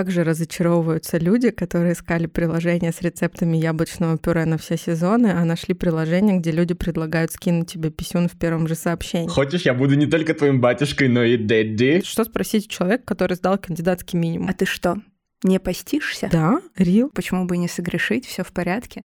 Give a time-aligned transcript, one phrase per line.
[0.00, 5.74] Также разочаровываются люди, которые искали приложение с рецептами яблочного пюре на все сезоны, а нашли
[5.74, 9.26] приложение, где люди предлагают скинуть тебе писюн в первом же сообщении.
[9.26, 12.02] Хочешь, я буду не только твоим батюшкой, но и дэдди?
[12.04, 14.48] Что спросить у человека, который сдал кандидатский минимум?
[14.48, 14.98] А ты что,
[15.42, 16.28] не постишься?
[16.30, 17.10] Да, Рил.
[17.12, 18.24] Почему бы не согрешить?
[18.24, 19.02] Все в порядке.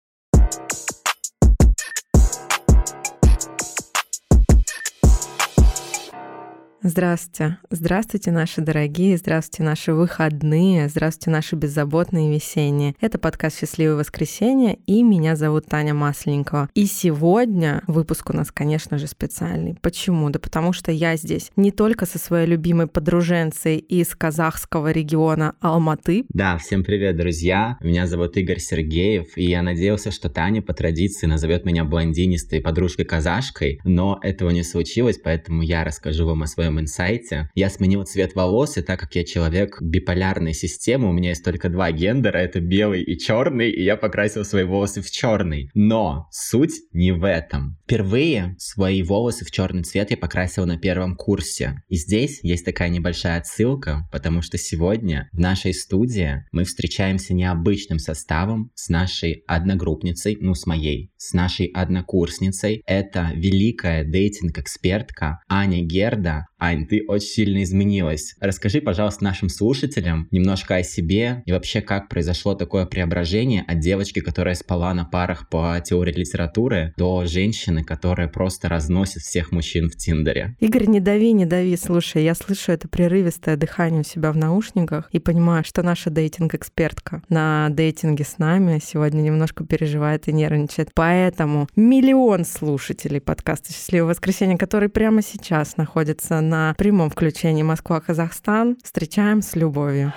[6.84, 7.57] Здравствуйте.
[7.70, 12.95] Здравствуйте, наши дорогие, здравствуйте, наши выходные, здравствуйте, наши беззаботные весенние.
[12.99, 16.70] Это подкаст «Счастливое воскресенье», и меня зовут Таня Масленникова.
[16.73, 19.77] И сегодня выпуск у нас, конечно же, специальный.
[19.80, 20.31] Почему?
[20.31, 26.25] Да потому что я здесь не только со своей любимой подруженцей из казахского региона Алматы.
[26.30, 27.77] Да, всем привет, друзья.
[27.81, 33.81] Меня зовут Игорь Сергеев, и я надеялся, что Таня по традиции назовет меня блондинистой подружкой-казашкой,
[33.84, 37.49] но этого не случилось, поэтому я расскажу вам о своем своем инсайте.
[37.55, 41.70] Я сменил цвет волос, и так как я человек биполярной системы, у меня есть только
[41.70, 45.69] два гендера, это белый и черный, и я покрасил свои волосы в черный.
[45.73, 47.78] Но суть не в этом.
[47.83, 51.81] Впервые свои волосы в черный цвет я покрасил на первом курсе.
[51.89, 58.00] И здесь есть такая небольшая отсылка, потому что сегодня в нашей студии мы встречаемся необычным
[58.00, 62.81] составом с нашей одногруппницей, ну с моей, с нашей однокурсницей.
[62.85, 68.36] Это великая дейтинг-экспертка Аня Герда, Ань, ты очень сильно изменилась.
[68.40, 74.20] Расскажи, пожалуйста, нашим слушателям немножко о себе и вообще, как произошло такое преображение от девочки,
[74.20, 79.95] которая спала на парах по теории литературы, до женщины, которая просто разносит всех мужчин в
[79.95, 80.56] Тиндере.
[80.59, 81.76] Игорь, не дави, не дави.
[81.78, 87.23] Слушай, я слышу это прерывистое дыхание у себя в наушниках и понимаю, что наша дейтинг-экспертка
[87.28, 90.92] на дейтинге с нами сегодня немножко переживает и нервничает.
[90.94, 98.77] Поэтому миллион слушателей подкаста «Счастливое воскресенье», который прямо сейчас находится на прямом включении Москва-Казахстан.
[98.83, 100.13] Встречаем с любовью.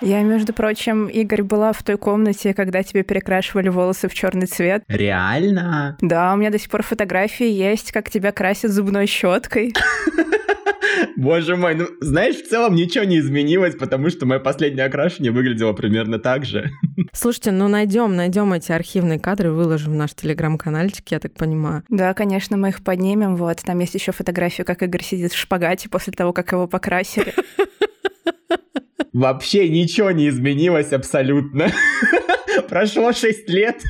[0.00, 4.84] Я, между прочим, Игорь, была в той комнате, когда тебе перекрашивали волосы в черный цвет.
[4.86, 5.96] Реально?
[6.00, 9.74] Да, у меня до сих пор фотографии есть, как тебя красят зубной щеткой.
[11.16, 15.72] Боже мой, ну знаешь, в целом ничего не изменилось, потому что мое последнее окрашивание выглядело
[15.72, 16.70] примерно так же.
[17.12, 21.82] Слушайте, ну найдем, найдем эти архивные кадры, выложим в наш телеграм-канальчик, я так понимаю.
[21.88, 23.36] Да, конечно, мы их поднимем.
[23.36, 27.34] Вот, там есть еще фотография, как Игорь сидит в шпагате после того, как его покрасили.
[29.12, 31.70] Вообще ничего не изменилось абсолютно.
[32.68, 33.82] Прошло 6 лет.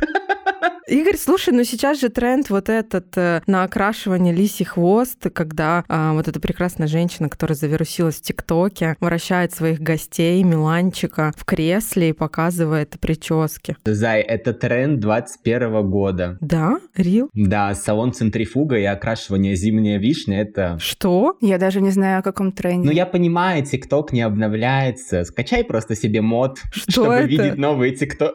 [0.89, 6.13] Игорь, слушай, ну сейчас же тренд вот этот э, на окрашивание лисий хвост, когда э,
[6.15, 12.13] вот эта прекрасная женщина, которая завирусилась в ТикТоке, вращает своих гостей, Миланчика, в кресле и
[12.15, 13.77] показывает прически.
[13.85, 16.39] Зай, это тренд 21 года.
[16.41, 16.81] Да?
[16.97, 17.29] Рил?
[17.35, 20.79] Да, салон центрифуга и окрашивание зимняя вишня— это...
[20.81, 21.37] Что?
[21.43, 22.89] Я даже не знаю, о каком тренде.
[22.89, 25.25] Ну, я понимаю, ТикТок не обновляется.
[25.25, 27.27] Скачай просто себе мод, Что чтобы это?
[27.27, 28.35] видеть новые ТикТок.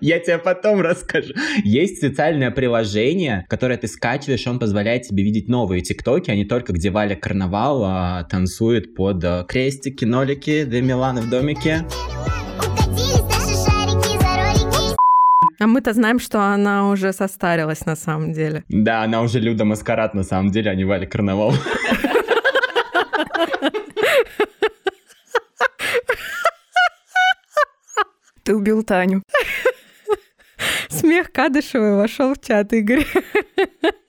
[0.00, 1.34] Я тебе потом расскажу.
[1.64, 6.72] Есть специальное приложение, которое ты скачиваешь, он позволяет тебе видеть новые тиктоки, а не только
[6.72, 11.84] где Валя Карнавал а, танцует под а, крестики, нолики, две Миланы в домике.
[15.60, 18.62] А мы-то знаем, что она уже состарилась на самом деле.
[18.68, 21.52] Да, она уже Люда Маскарад на самом деле, а не Валя Карнавал.
[28.44, 29.22] Ты убил Таню.
[30.88, 33.06] Смех Кадышевой вошел в чат, Игорь.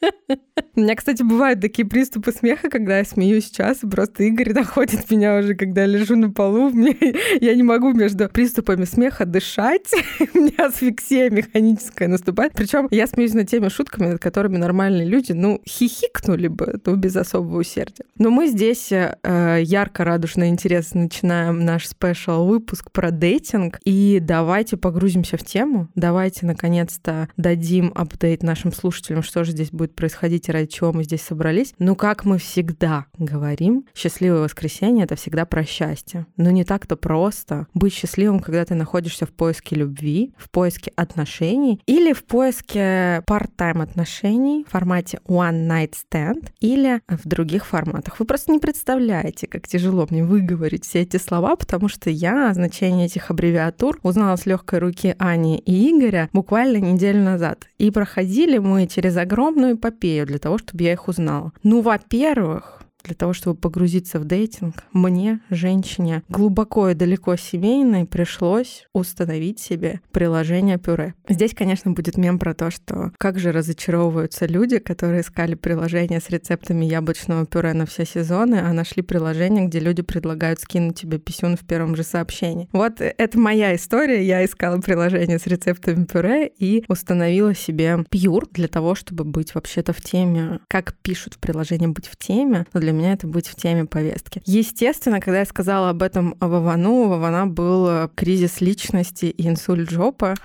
[0.75, 5.09] У меня, кстати, бывают такие приступы смеха, когда я смеюсь сейчас, и просто Игорь находит
[5.11, 6.69] меня уже, когда я лежу на полу.
[6.79, 6.95] Мне,
[7.41, 9.91] я не могу между приступами смеха дышать.
[10.33, 12.53] У меня асфиксия механическая наступает.
[12.53, 17.15] Причем я смеюсь над теми шутками, над которыми нормальные люди, ну, хихикнули бы, ну, без
[17.15, 18.05] особого усердия.
[18.17, 23.79] Но мы здесь э, ярко, радужно, интересно начинаем наш спешл выпуск про дейтинг.
[23.83, 25.89] И давайте погрузимся в тему.
[25.95, 31.03] Давайте, наконец-то, дадим апдейт нашим слушателям, что же здесь будет происходить и ради чего мы
[31.03, 31.73] здесь собрались.
[31.79, 36.25] Ну, как мы всегда говорим, счастливое воскресенье— это всегда про счастье.
[36.37, 41.81] Но не так-то просто быть счастливым, когда ты находишься в поиске любви, в поиске отношений
[41.85, 48.19] или в поиске part-time отношений в формате one night stand или в других форматах.
[48.19, 53.05] Вы просто не представляете, как тяжело мне выговорить все эти слова, потому что я значение
[53.05, 57.67] этих аббревиатур узнала с легкой руки Ани и Игоря буквально неделю назад.
[57.77, 61.51] И проходили мы через огромную эпопею для того, чтобы я их узнала.
[61.63, 68.87] Ну, во-первых, для того, чтобы погрузиться в дейтинг, мне, женщине, глубоко и далеко семейной, пришлось
[68.93, 71.13] установить себе приложение пюре.
[71.27, 76.29] Здесь, конечно, будет мем про то, что как же разочаровываются люди, которые искали приложение с
[76.29, 81.55] рецептами яблочного пюре на все сезоны, а нашли приложение, где люди предлагают скинуть тебе писюн
[81.55, 82.69] в первом же сообщении.
[82.71, 84.25] Вот это моя история.
[84.25, 89.93] Я искала приложение с рецептами пюре и установила себе пьюр для того, чтобы быть вообще-то
[89.93, 93.85] в теме, как пишут в приложении «Быть в теме», для меня это быть в теме
[93.85, 94.41] повестки.
[94.45, 100.35] Естественно, когда я сказала об этом Вовану, у Вована был кризис личности и инсульт жопы.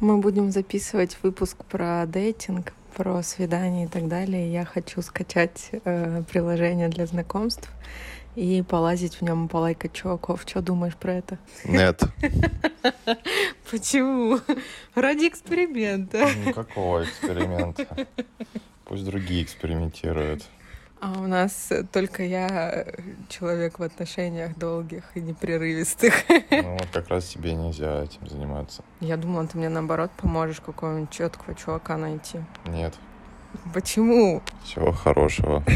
[0.00, 4.52] Мы будем записывать выпуск про дейтинг, про свидания и так далее.
[4.52, 7.70] Я хочу скачать э, приложение для знакомств
[8.36, 10.42] и полазить в нем, полайкать чуваков.
[10.46, 11.38] Что думаешь про это?
[11.64, 12.02] Нет.
[13.70, 14.38] Почему?
[14.94, 16.28] Ради эксперимента.
[16.44, 17.86] Ну какого эксперимента?
[18.86, 20.44] Пусть другие экспериментируют.
[21.00, 22.86] А у нас только я
[23.28, 26.14] человек в отношениях долгих и непрерывистых.
[26.50, 28.82] Ну вот как раз тебе нельзя этим заниматься.
[29.00, 32.40] Я думала, ты мне наоборот поможешь какого-нибудь четкого чувака найти.
[32.66, 32.94] Нет.
[33.74, 34.42] Почему?
[34.64, 35.62] Всего хорошего.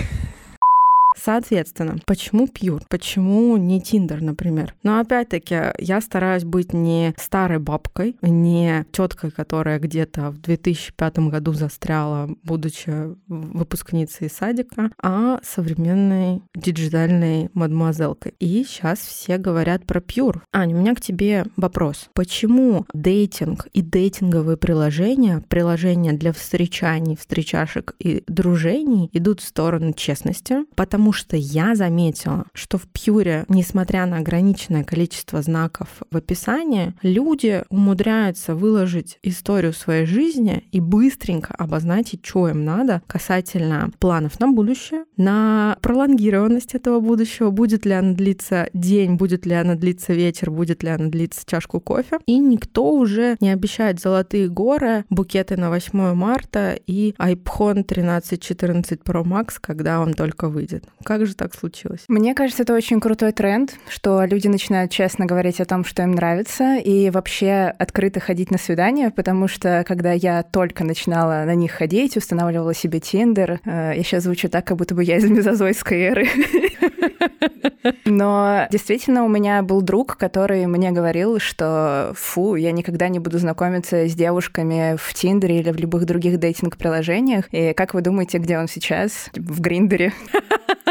[1.23, 2.83] Соответственно, почему Пьюр?
[2.89, 4.75] Почему не Тиндер, например?
[4.83, 11.53] Но опять-таки, я стараюсь быть не старой бабкой, не теткой, которая где-то в 2005 году
[11.53, 12.91] застряла, будучи
[13.29, 18.35] выпускницей садика, а современной диджитальной мадемуазелкой.
[18.39, 20.43] И сейчас все говорят про Пьюр.
[20.53, 22.09] Аня, у меня к тебе вопрос.
[22.15, 30.65] Почему дейтинг и дейтинговые приложения, приложения для встречаний, встречашек и дружений идут в сторону честности?
[30.75, 36.95] Потому потому что я заметила, что в Пьюре, несмотря на ограниченное количество знаков в описании,
[37.03, 44.53] люди умудряются выложить историю своей жизни и быстренько обозначить, что им надо касательно планов на
[44.53, 50.53] будущее, на пролонгированность этого будущего, будет ли она длиться день, будет ли она длиться вечер,
[50.53, 52.19] будет ли она длиться чашку кофе.
[52.27, 59.25] И никто уже не обещает золотые горы, букеты на 8 марта и iPhone 13-14 Pro
[59.25, 60.85] Max, когда он только выйдет.
[61.05, 62.05] Как же так случилось?
[62.09, 66.13] Мне кажется, это очень крутой тренд, что люди начинают честно говорить о том, что им
[66.13, 71.73] нравится, и вообще открыто ходить на свидания, потому что когда я только начинала на них
[71.73, 76.01] ходить, устанавливала себе Тиндер, э, я сейчас звучу так, как будто бы я из мезозойской
[76.01, 76.29] эры.
[78.05, 83.39] Но действительно у меня был друг, который мне говорил, что фу, я никогда не буду
[83.39, 87.47] знакомиться с девушками в Тиндере или в любых других дейтинг-приложениях.
[87.53, 89.31] И как вы думаете, где он сейчас?
[89.35, 90.13] В Гриндере.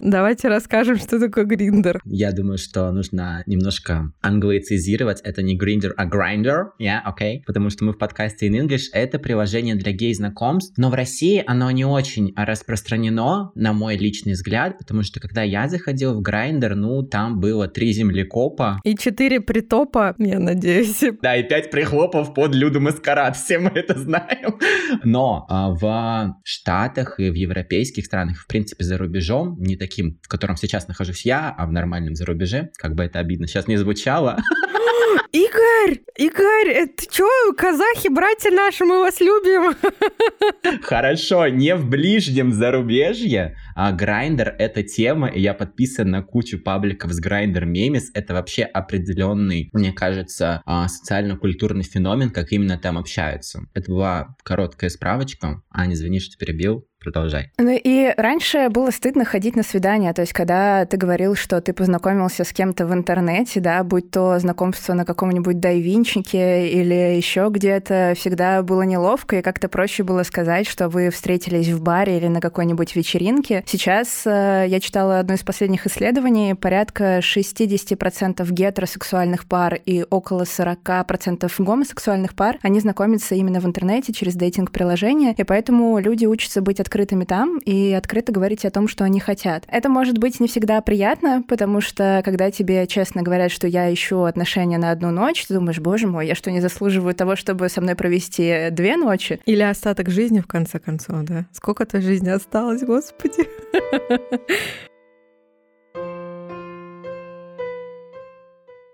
[0.00, 2.00] Давайте расскажем, что такое гриндер.
[2.04, 5.20] Я думаю, что нужно немножко англоицизировать.
[5.22, 7.38] Это не гриндер, а гриндер, yeah, окей?
[7.38, 7.42] Okay?
[7.46, 8.86] Потому что мы в подкасте In English.
[8.92, 14.78] Это приложение для гей-знакомств, но в России оно не очень распространено, на мой личный взгляд,
[14.78, 18.80] потому что когда я заходил в гриндер, ну, там было три землекопа.
[18.84, 21.02] И четыре притопа, я надеюсь.
[21.22, 24.58] Да, и пять прихлопов под Люду Маскарад, все мы это знаем.
[25.04, 30.18] Но а, в Штатах и в европейских странах, в принципе, принципе, за рубежом, не таким,
[30.22, 33.68] в котором сейчас нахожусь я, а в нормальном за рубеже, как бы это обидно сейчас
[33.68, 34.38] не звучало.
[35.32, 36.00] Игорь!
[36.16, 37.26] Игорь, это чё,
[37.56, 39.74] казахи, братья наши, мы вас любим.
[40.82, 47.12] Хорошо, не в ближнем зарубежье, а Grindr — это тема, и я подписан на кучу пабликов
[47.12, 48.10] с Grindr Memes.
[48.14, 53.62] Это вообще определенный, мне кажется, а, социально-культурный феномен, как именно там общаются.
[53.74, 55.62] Это была короткая справочка.
[55.70, 57.50] Аня, извини, что перебил продолжай.
[57.58, 61.72] Ну и раньше было стыдно ходить на свидания, то есть когда ты говорил, что ты
[61.72, 68.14] познакомился с кем-то в интернете, да, будь то знакомство на каком-нибудь дайвинчике или еще где-то,
[68.16, 72.40] всегда было неловко, и как-то проще было сказать, что вы встретились в баре или на
[72.40, 73.64] какой-нибудь вечеринке.
[73.66, 81.50] Сейчас э, я читала одно из последних исследований, порядка 60% гетеросексуальных пар и около 40%
[81.58, 86.91] гомосексуальных пар, они знакомятся именно в интернете через дейтинг-приложения, и поэтому люди учатся быть открытыми
[87.26, 89.64] там и открыто говорить о том, что они хотят.
[89.68, 94.22] Это может быть не всегда приятно, потому что когда тебе честно говорят, что я ищу
[94.22, 97.80] отношения на одну ночь, ты думаешь, боже мой, я что, не заслуживаю того, чтобы со
[97.80, 99.40] мной провести две ночи?
[99.46, 101.46] Или остаток жизни, в конце концов, да?
[101.52, 103.48] Сколько-то жизни осталось, господи.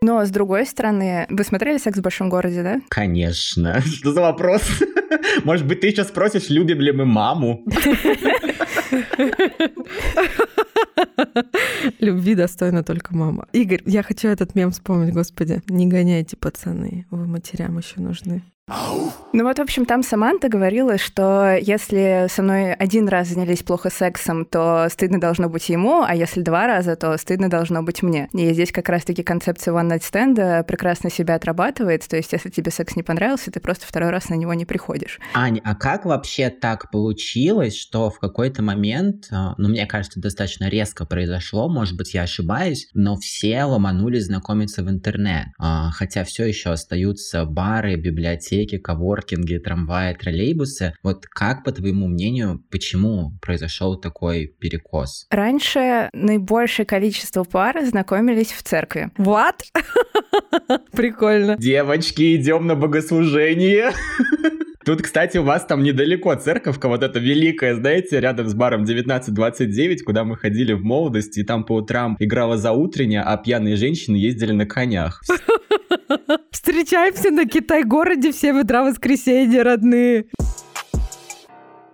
[0.08, 2.80] Но, с другой стороны, вы смотрели «Секс в большом городе», да?
[2.88, 3.78] Конечно.
[3.86, 4.62] Что за вопрос?
[5.44, 7.62] Может быть, ты сейчас спросишь, любим ли мы маму?
[11.98, 13.48] Любви достойна только мама.
[13.52, 15.60] Игорь, я хочу этот мем вспомнить, господи.
[15.68, 17.04] Не гоняйте, пацаны.
[17.10, 18.42] Вы матерям еще нужны.
[19.32, 23.90] Ну вот, в общем, там Саманта говорила, что если со мной один раз занялись плохо
[23.90, 28.28] сексом, то стыдно должно быть ему, а если два раза, то стыдно должно быть мне.
[28.32, 32.06] И здесь как раз-таки концепция one night stand прекрасно себя отрабатывает.
[32.08, 35.18] То есть, если тебе секс не понравился, ты просто второй раз на него не приходишь.
[35.34, 40.68] Аня, а как вообще так получилось, что в какой-то момент, а, ну, мне кажется, достаточно
[40.68, 46.46] резко произошло, может быть, я ошибаюсь, но все ломанулись знакомиться в интернет, А, хотя все
[46.46, 50.94] еще остаются бары, библиотеки, коворкинги, трамваи, троллейбусы.
[51.02, 55.26] Вот как, по твоему мнению, почему произошел такой перекос?
[55.30, 59.10] Раньше наибольшее количество пар знакомились в церкви.
[59.18, 59.60] What?
[60.92, 61.56] Прикольно.
[61.56, 63.92] Девочки, идем на богослужение.
[64.88, 70.02] Тут, кстати, у вас там недалеко церковка, вот эта великая, знаете, рядом с баром 1929,
[70.02, 74.52] куда мы ходили в молодости, и там по утрам играла заутренняя, а пьяные женщины ездили
[74.52, 75.22] на конях.
[76.50, 80.24] Встречаемся на Китай-городе все в утра воскресенья, родные.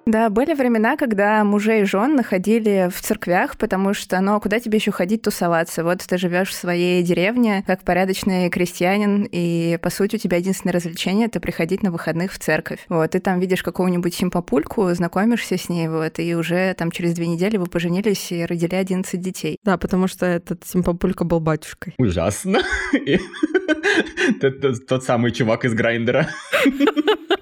[0.06, 4.60] Да, были времена, когда мужей и жен находили в церквях, потому что, ну, а куда
[4.60, 5.82] тебе еще ходить тусоваться?
[5.82, 10.74] Вот ты живешь в своей деревне, как порядочный крестьянин, и, по сути, у тебя единственное
[10.74, 12.80] развлечение— это приходить на выходных в церковь.
[12.88, 17.26] Вот, ты там видишь какого-нибудь симпопульку, знакомишься с ней, вот, и уже там через две
[17.26, 19.58] недели вы поженились и родили 11 детей.
[19.64, 21.94] Да, потому что этот симпопулька был батюшкой.
[21.98, 22.60] Ужасно.
[24.88, 26.28] Тот самый чувак из Грайндера.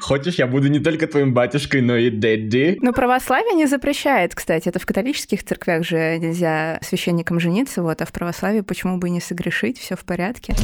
[0.00, 2.78] Хочешь, я буду не только твоим батюшкой, но и дэдди?
[2.80, 4.68] Но православие не запрещает, кстати.
[4.68, 9.10] Это в католических церквях же нельзя священникам жениться, вот, а в православии почему бы и
[9.10, 10.54] не согрешить, все в порядке.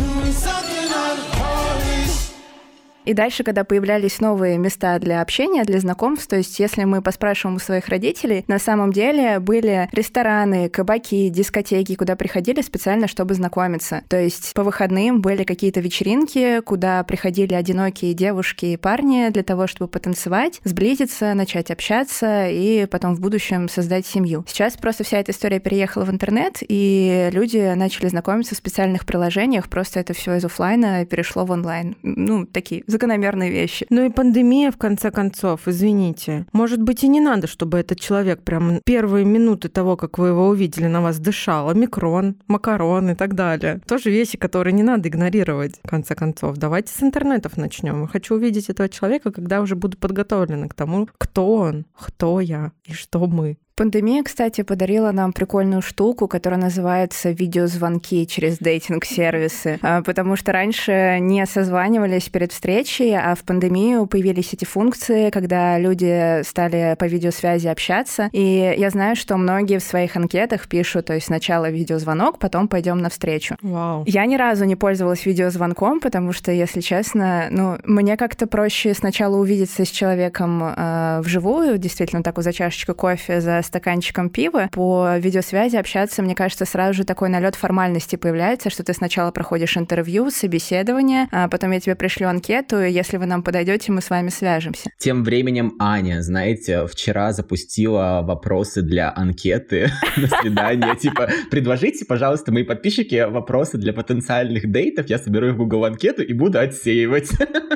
[3.07, 7.57] И дальше, когда появлялись новые места для общения, для знакомств, то есть если мы поспрашиваем
[7.57, 14.03] у своих родителей, на самом деле были рестораны, кабаки, дискотеки, куда приходили специально, чтобы знакомиться.
[14.09, 19.69] То есть по выходным были какие-то вечеринки, куда приходили одинокие девушки и парни для того,
[19.69, 24.45] чтобы потанцевать, сблизиться, начать общаться и потом в будущем создать семью.
[24.49, 29.69] Сейчас просто вся эта история переехала в интернет, и люди начали знакомиться в специальных приложениях,
[29.69, 31.97] просто это все из оффлайна перешло в онлайн.
[32.03, 33.87] Ну, такие закономерные вещи.
[33.91, 36.47] Ну и пандемия, в конце концов, извините.
[36.53, 40.49] Может быть, и не надо, чтобы этот человек прям первые минуты того, как вы его
[40.49, 41.69] увидели, на вас дышал.
[41.69, 43.81] Омикрон, макарон и так далее.
[43.87, 46.57] Тоже вещи, которые не надо игнорировать, в конце концов.
[46.57, 48.03] Давайте с интернетов начнем.
[48.03, 52.73] Я хочу увидеть этого человека, когда уже буду подготовлена к тому, кто он, кто я
[52.85, 53.59] и что мы.
[53.79, 61.19] Пандемия, кстати, подарила нам прикольную штуку, которая называется видеозвонки через дейтинг-сервисы, А, потому что раньше
[61.21, 67.69] не созванивались перед встречей, а в пандемию появились эти функции, когда люди стали по видеосвязи
[67.69, 68.31] общаться.
[68.33, 73.01] И я знаю, что многие в своих анкетах пишут, то есть сначала видеозвонок, потом пойдем
[73.01, 73.57] на встречу.
[73.61, 74.05] Вау.
[74.07, 79.37] Я ни разу не пользовалась видеозвонком, потому что, если честно, ну, мне как-то проще сначала
[79.37, 84.69] увидеться с человеком э, вживую, действительно, так вот за чашечкой кофе, за стаканчиком пива.
[84.73, 89.77] По видеосвязи общаться, мне кажется, сразу же такой налет формальности появляется, что ты сначала проходишь
[89.77, 94.11] интервью, собеседование, а потом я тебе пришлю анкету, и если вы нам подойдете, мы с
[94.11, 94.91] вами свяжемся.
[94.99, 100.97] Тем временем Аня, знаете, вчера запустила вопросы для анкеты на свидание.
[100.97, 105.09] Типа, предложите, пожалуйста, мои подписчики вопросы для потенциальных дейтов.
[105.09, 107.31] Я соберу их в Google анкету и буду отсеивать.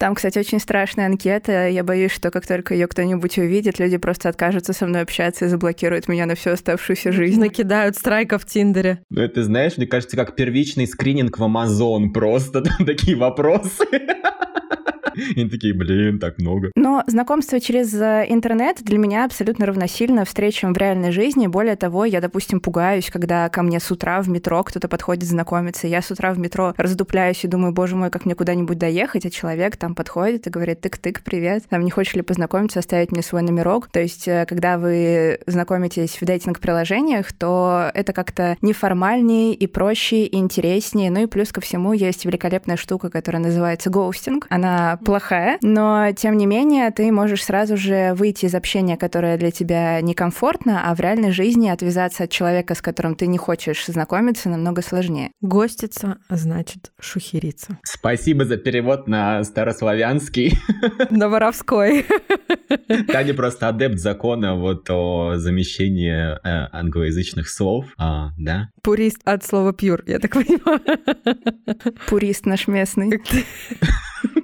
[0.00, 1.68] Там, кстати, очень страшная анкета.
[1.68, 5.48] Я боюсь, что как только ее кто-нибудь увидит, люди просто откажутся со мной общаться и
[5.48, 7.38] заблокируют меня на всю оставшуюся жизнь.
[7.38, 9.02] Накидают страйка в Тиндере.
[9.10, 12.62] Ну, это, знаешь, мне кажется, как первичный скрининг в Amazon просто.
[12.62, 13.84] Там такие вопросы.
[15.36, 16.70] И они такие, блин, так много.
[16.74, 21.46] Но знакомство через э, интернет для меня абсолютно равносильно встречам в реальной жизни.
[21.46, 25.86] Более того, я, допустим, пугаюсь, когда ко мне с утра в метро кто-то подходит знакомиться.
[25.86, 29.30] Я с утра в метро раздупляюсь и думаю, боже мой, как мне куда-нибудь доехать, а
[29.30, 33.42] человек там подходит и говорит, тык-тык, привет, там не хочешь ли познакомиться, оставить мне свой
[33.42, 33.88] номерок.
[33.88, 40.36] То есть, э, когда вы знакомитесь в дейтинг-приложениях, то это как-то неформальнее и проще, и
[40.36, 41.10] интереснее.
[41.10, 44.46] Ну и плюс ко всему есть великолепная штука, которая называется гоустинг.
[44.48, 49.50] Она плохая, но тем не менее ты можешь сразу же выйти из общения, которое для
[49.50, 54.48] тебя некомфортно, а в реальной жизни отвязаться от человека, с которым ты не хочешь знакомиться,
[54.48, 55.32] намного сложнее.
[55.40, 57.76] Гостица, а значит шухериться.
[57.82, 60.56] Спасибо за перевод на старославянский.
[61.10, 62.06] На воровской.
[63.08, 68.68] Таня просто адепт закона вот о замещении э, англоязычных слов, а, да?
[68.80, 70.80] Пурист от слова пьюр, я так понимаю.
[72.06, 73.10] Пурист наш местный.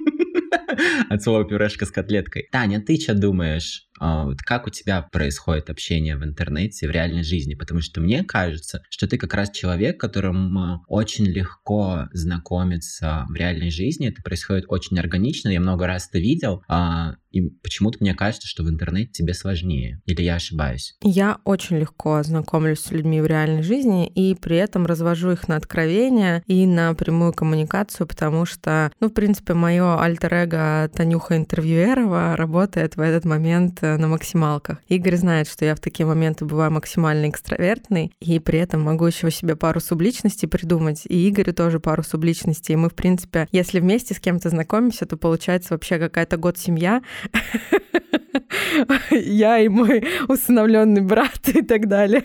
[1.09, 2.49] От слова пюрешка с котлеткой.
[2.51, 3.86] Таня, ты что думаешь?
[3.99, 7.55] А, вот как у тебя происходит общение в интернете, в реальной жизни?
[7.55, 13.69] Потому что мне кажется, что ты как раз человек, которому очень легко знакомиться в реальной
[13.69, 14.07] жизни.
[14.07, 15.49] Это происходит очень органично.
[15.49, 16.63] Я много раз это видел.
[16.67, 20.01] а, И почему-то мне кажется, что в интернете тебе сложнее.
[20.05, 20.95] Или я ошибаюсь?
[21.03, 25.55] Я очень легко знакомлюсь с людьми в реальной жизни и при этом развожу их на
[25.57, 32.95] откровения и на прямую коммуникацию, потому что, ну, в принципе, мое альтер-эго Танюха Интервьюерова работает
[32.95, 34.79] в этот момент э, на максималках.
[34.87, 39.31] Игорь знает, что я в такие моменты бываю максимально экстравертный, и при этом могу еще
[39.31, 42.73] себе пару субличностей придумать, и Игорю тоже пару субличностей.
[42.73, 47.01] И мы, в принципе, если вместе с кем-то знакомимся, то получается вообще какая-то год-семья.
[49.11, 52.23] Я и мой усыновленный брат и так далее.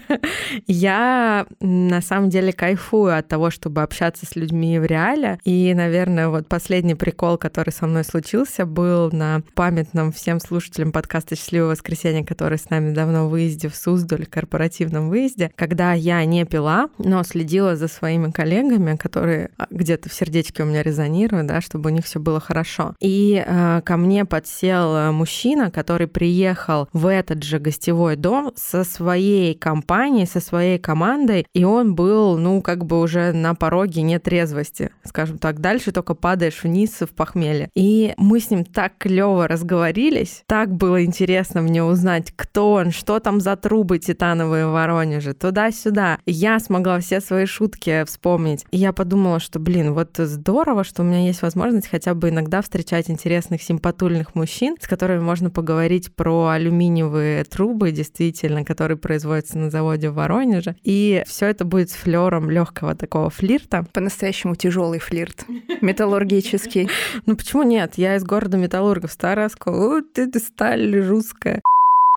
[0.66, 5.38] Я на самом деле кайфую от того, чтобы общаться с людьми в реале.
[5.44, 11.36] И, наверное, вот последний прикол, который со мной случился, был на памятном всем слушателям подкаста
[11.52, 16.46] «Счастливое воскресенье», который с нами давно в выезде в Суздаль, корпоративном выезде, когда я не
[16.46, 21.60] пила, но следила за своими коллегами, которые а, где-то в сердечке у меня резонируют, да,
[21.60, 22.94] чтобы у них все было хорошо.
[23.00, 28.82] И э, ко мне подсел э, мужчина, который приехал в этот же гостевой дом со
[28.82, 34.90] своей компанией, со своей командой, и он был, ну, как бы уже на пороге нетрезвости,
[35.04, 35.60] скажем так.
[35.60, 37.68] Дальше только падаешь вниз в похмелье.
[37.74, 43.20] И мы с ним так клево разговорились, так было интересно мне узнать, кто он, что
[43.20, 46.18] там за трубы титановые в Воронеже, туда-сюда.
[46.26, 48.64] Я смогла все свои шутки вспомнить.
[48.70, 52.62] И я подумала, что, блин, вот здорово, что у меня есть возможность хотя бы иногда
[52.62, 59.70] встречать интересных, симпатульных мужчин, с которыми можно поговорить про алюминиевые трубы, действительно, которые производятся на
[59.70, 60.76] заводе в Воронеже.
[60.82, 63.86] И все это будет с флером легкого такого флирта.
[63.92, 65.44] По-настоящему тяжелый флирт.
[65.80, 66.88] Металлургический.
[67.26, 67.94] Ну почему нет?
[67.96, 69.74] Я из города металлургов, старая оскол.
[69.74, 71.31] Вот это сталь русская.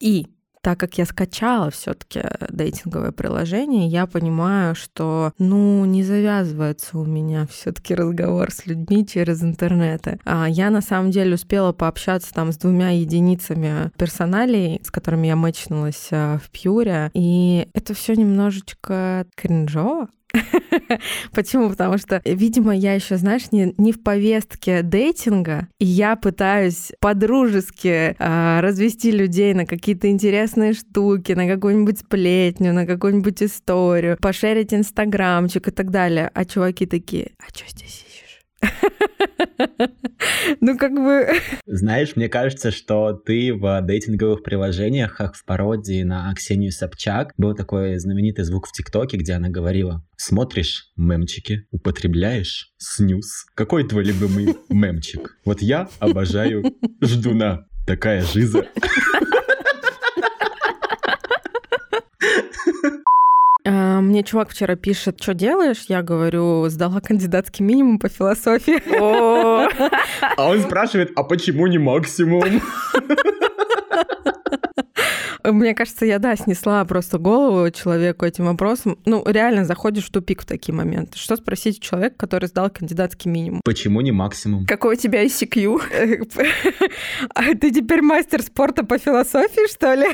[0.01, 0.27] И
[0.65, 7.45] так как я скачала все-таки дейтинговое приложение, я понимаю, что, ну, не завязывается у меня
[7.45, 10.19] все-таки разговор с людьми через интернеты.
[10.25, 15.35] А я на самом деле успела пообщаться там с двумя единицами персоналей, с которыми я
[15.35, 20.07] мэчнулась а, в Пьюре, и это все немножечко кринжово.
[21.33, 21.69] Почему?
[21.69, 28.15] Потому что, видимо, я еще, знаешь, не, не в повестке дейтинга, и я пытаюсь по-дружески
[28.17, 35.67] э, развести людей на какие-то интересные штуки, на какую-нибудь сплетню, на какую-нибудь историю, пошерить инстаграмчик
[35.67, 36.31] и так далее.
[36.33, 38.04] А чуваки такие, а что здесь?
[40.61, 41.27] Ну, как бы...
[41.65, 47.55] Знаешь, мне кажется, что ты в дейтинговых приложениях, как в пародии на Ксению Собчак, был
[47.55, 53.45] такой знаменитый звук в ТикТоке, где она говорила, смотришь мемчики, употребляешь снюс.
[53.55, 55.37] Какой твой любимый мемчик?
[55.45, 57.67] Вот я обожаю ждуна.
[57.85, 58.65] Такая жиза.
[63.67, 65.85] А, Мне чувак вчера пишет, что делаешь?
[65.87, 68.81] Я говорю, сдала кандидатский минимум по философии.
[70.37, 72.43] А он спрашивает, а почему не максимум?
[75.51, 78.97] Мне кажется, я, да, снесла просто голову человеку этим вопросом.
[79.05, 81.17] Ну, реально заходишь в тупик в такие моменты.
[81.17, 83.61] Что спросить у человека, который сдал кандидатский минимум?
[83.63, 84.65] Почему не максимум?
[84.65, 86.25] Какой у тебя ICQ?
[87.33, 90.07] А ты теперь мастер спорта по философии, что ли?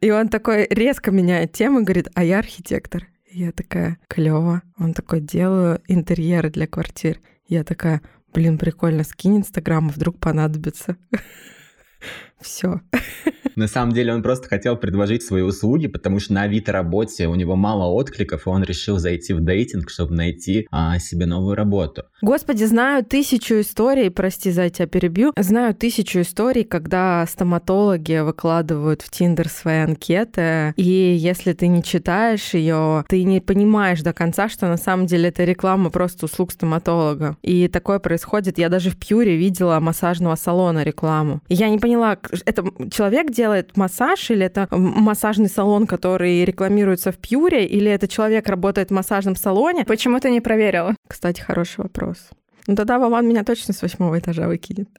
[0.00, 3.06] И он такой резко меняет тему и говорит, а я архитектор.
[3.30, 4.62] Я такая, клево.
[4.78, 7.18] Он такой, делаю интерьеры для квартир.
[7.46, 8.02] Я такая,
[8.34, 10.96] блин, прикольно, скинь Инстаграм, а вдруг понадобится.
[12.42, 12.80] Все.
[13.56, 17.34] На самом деле он просто хотел предложить свои услуги, потому что на Авито работе у
[17.34, 22.04] него мало откликов, и он решил зайти в дейтинг, чтобы найти а, себе новую работу.
[22.22, 29.10] Господи, знаю тысячу историй, прости за тебя перебью, знаю тысячу историй, когда стоматологи выкладывают в
[29.10, 34.68] Тиндер свои анкеты, и если ты не читаешь ее, ты не понимаешь до конца, что
[34.68, 37.36] на самом деле это реклама просто услуг стоматолога.
[37.42, 38.58] И такое происходит.
[38.58, 41.40] Я даже в Пьюре видела массажного салона рекламу.
[41.48, 47.18] И я не поняла, это человек делает массаж, или это массажный салон, который рекламируется в
[47.18, 49.84] Пьюре, или это человек работает в массажном салоне.
[49.84, 50.94] Почему ты не проверила?
[51.08, 52.16] Кстати, хороший вопрос.
[52.66, 54.88] Ну тогда Вован меня точно с восьмого этажа выкинет.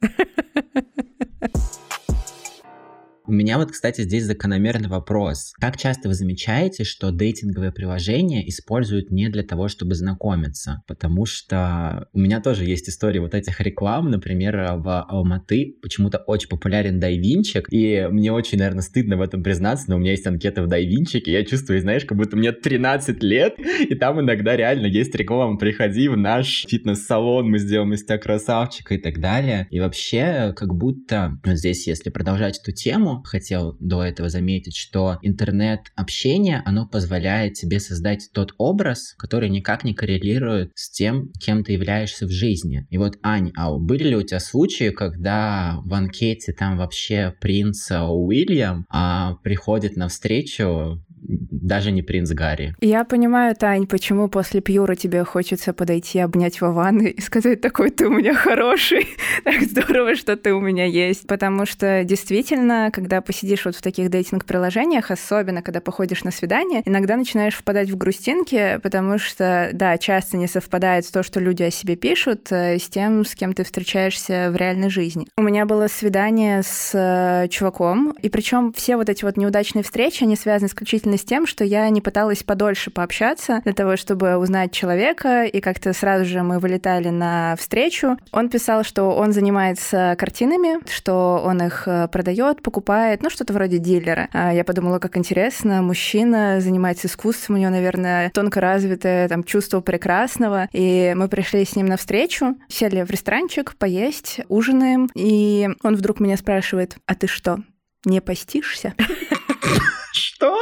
[3.26, 5.54] У меня вот, кстати, здесь закономерный вопрос.
[5.58, 10.82] Как часто вы замечаете, что дейтинговые приложения используют не для того, чтобы знакомиться?
[10.86, 14.10] Потому что у меня тоже есть история вот этих реклам.
[14.10, 19.86] Например, в Алматы почему-то очень популярен дайвинчик, и мне очень, наверное, стыдно в этом признаться,
[19.88, 23.54] но у меня есть анкета в дайвинчике, я чувствую, знаешь, как будто мне 13 лет,
[23.88, 28.94] и там иногда реально есть реклама «Приходи в наш фитнес-салон, мы сделаем из тебя красавчика»
[28.94, 29.66] и так далее.
[29.70, 36.62] И вообще, как будто здесь, если продолжать эту тему, хотел до этого заметить, что интернет-общение,
[36.64, 42.26] оно позволяет тебе создать тот образ, который никак не коррелирует с тем, кем ты являешься
[42.26, 42.86] в жизни.
[42.90, 47.90] И вот, Ань, а были ли у тебя случаи, когда в анкете там вообще принц
[47.90, 52.74] Уильям а, приходит на встречу даже не принц Гарри.
[52.80, 58.06] Я понимаю, Тань, почему после Пьюра тебе хочется подойти, обнять Вованы и сказать, такой ты
[58.06, 59.08] у меня хороший,
[59.44, 61.26] так здорово, что ты у меня есть.
[61.26, 67.16] Потому что действительно, когда посидишь вот в таких дейтинг-приложениях, особенно когда походишь на свидание, иногда
[67.16, 71.96] начинаешь впадать в грустинки, потому что, да, часто не совпадает то, что люди о себе
[71.96, 75.26] пишут, э, с тем, с кем ты встречаешься в реальной жизни.
[75.36, 80.24] У меня было свидание с э, чуваком, и причем все вот эти вот неудачные встречи,
[80.24, 84.72] они связаны исключительно с тем, что я не пыталась подольше пообщаться для того, чтобы узнать
[84.72, 88.16] человека, и как-то сразу же мы вылетали на встречу.
[88.32, 93.78] Он писал, что он занимается картинами, что он их э, продает, покупает, ну, что-то вроде
[93.78, 94.28] дилера.
[94.32, 99.80] А я подумала, как интересно, мужчина занимается искусством, у него, наверное, тонко развитое там чувство
[99.80, 105.96] прекрасного, и мы пришли с ним на встречу, сели в ресторанчик, поесть, ужинаем, и он
[105.96, 107.58] вдруг меня спрашивает, а ты что,
[108.04, 108.94] не постишься?
[110.14, 110.56] Что?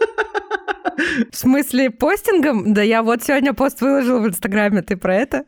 [1.30, 2.74] В смысле, постингом?
[2.74, 5.44] Да я вот сегодня пост выложил в Инстаграме, ты про это?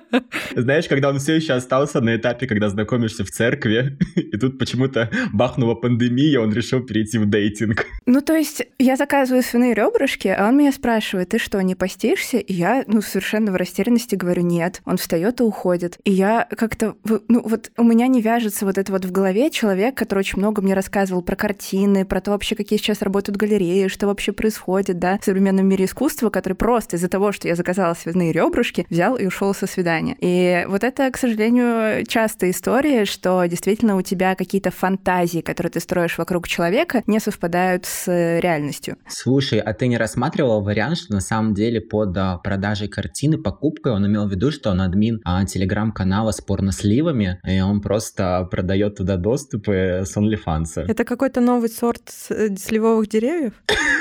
[0.56, 5.10] Знаешь, когда он все еще остался на этапе, когда знакомишься в церкви, и тут почему-то
[5.32, 7.86] бахнула пандемия, он решил перейти в дейтинг.
[8.06, 12.38] Ну, то есть я заказываю свиные ребрышки, а он меня спрашивает, ты что, не постишься?
[12.38, 14.80] И я, ну, совершенно в растерянности говорю, нет.
[14.84, 15.98] Он встает и уходит.
[16.04, 19.96] И я как-то, ну, вот у меня не вяжется вот это вот в голове человек,
[19.96, 24.06] который очень много мне рассказывал про картины, про то вообще, какие сейчас работают галереи, что
[24.06, 24.57] вообще происходит,
[24.98, 29.16] да, в современном мире искусства, который просто из-за того, что я заказала свиные ребрышки, взял
[29.16, 30.16] и ушел со свидания.
[30.20, 35.80] И вот это, к сожалению, частая история, что действительно у тебя какие-то фантазии, которые ты
[35.80, 38.06] строишь вокруг человека, не совпадают с
[38.40, 38.96] реальностью.
[39.08, 43.92] Слушай, а ты не рассматривал вариант, что на самом деле под а, продажей картины, покупкой
[43.92, 48.96] он имел в виду, что он админ а, телеграм-канала с порносливами, и он просто продает
[48.96, 50.84] туда доступы с OnlyFans.
[50.88, 53.52] Это какой-то новый сорт э, сливовых деревьев?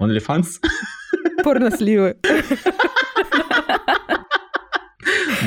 [0.00, 0.60] OnlyFans?
[1.42, 2.16] Порносливы.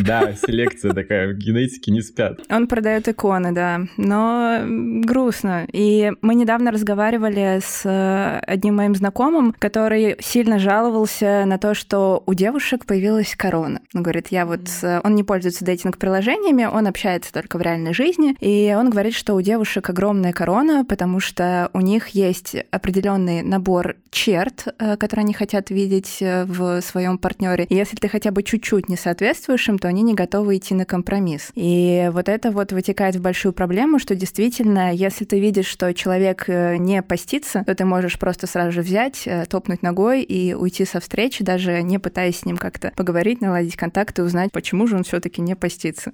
[0.03, 2.39] Да, селекция такая, в генетике не спят.
[2.49, 4.61] Он продает иконы, да, но
[5.03, 5.67] грустно.
[5.71, 12.23] И мы недавно разговаривали с э, одним моим знакомым, который сильно жаловался на то, что
[12.25, 13.81] у девушек появилась корона.
[13.93, 14.67] Он говорит, я вот...
[14.81, 19.33] Э, он не пользуется дейтинг-приложениями, он общается только в реальной жизни, и он говорит, что
[19.33, 25.33] у девушек огромная корона, потому что у них есть определенный набор черт, э, которые они
[25.33, 27.65] хотят видеть в своем партнере.
[27.65, 30.85] И если ты хотя бы чуть-чуть не соответствуешь им, то они не готовы идти на
[30.85, 31.49] компромисс.
[31.55, 36.45] И вот это вот вытекает в большую проблему, что действительно, если ты видишь, что человек
[36.47, 40.85] э, не постится, то ты можешь просто сразу же взять, э, топнуть ногой и уйти
[40.85, 44.95] со встречи, даже не пытаясь с ним как-то поговорить, наладить контакт и узнать, почему же
[44.95, 46.11] он все-таки не постится.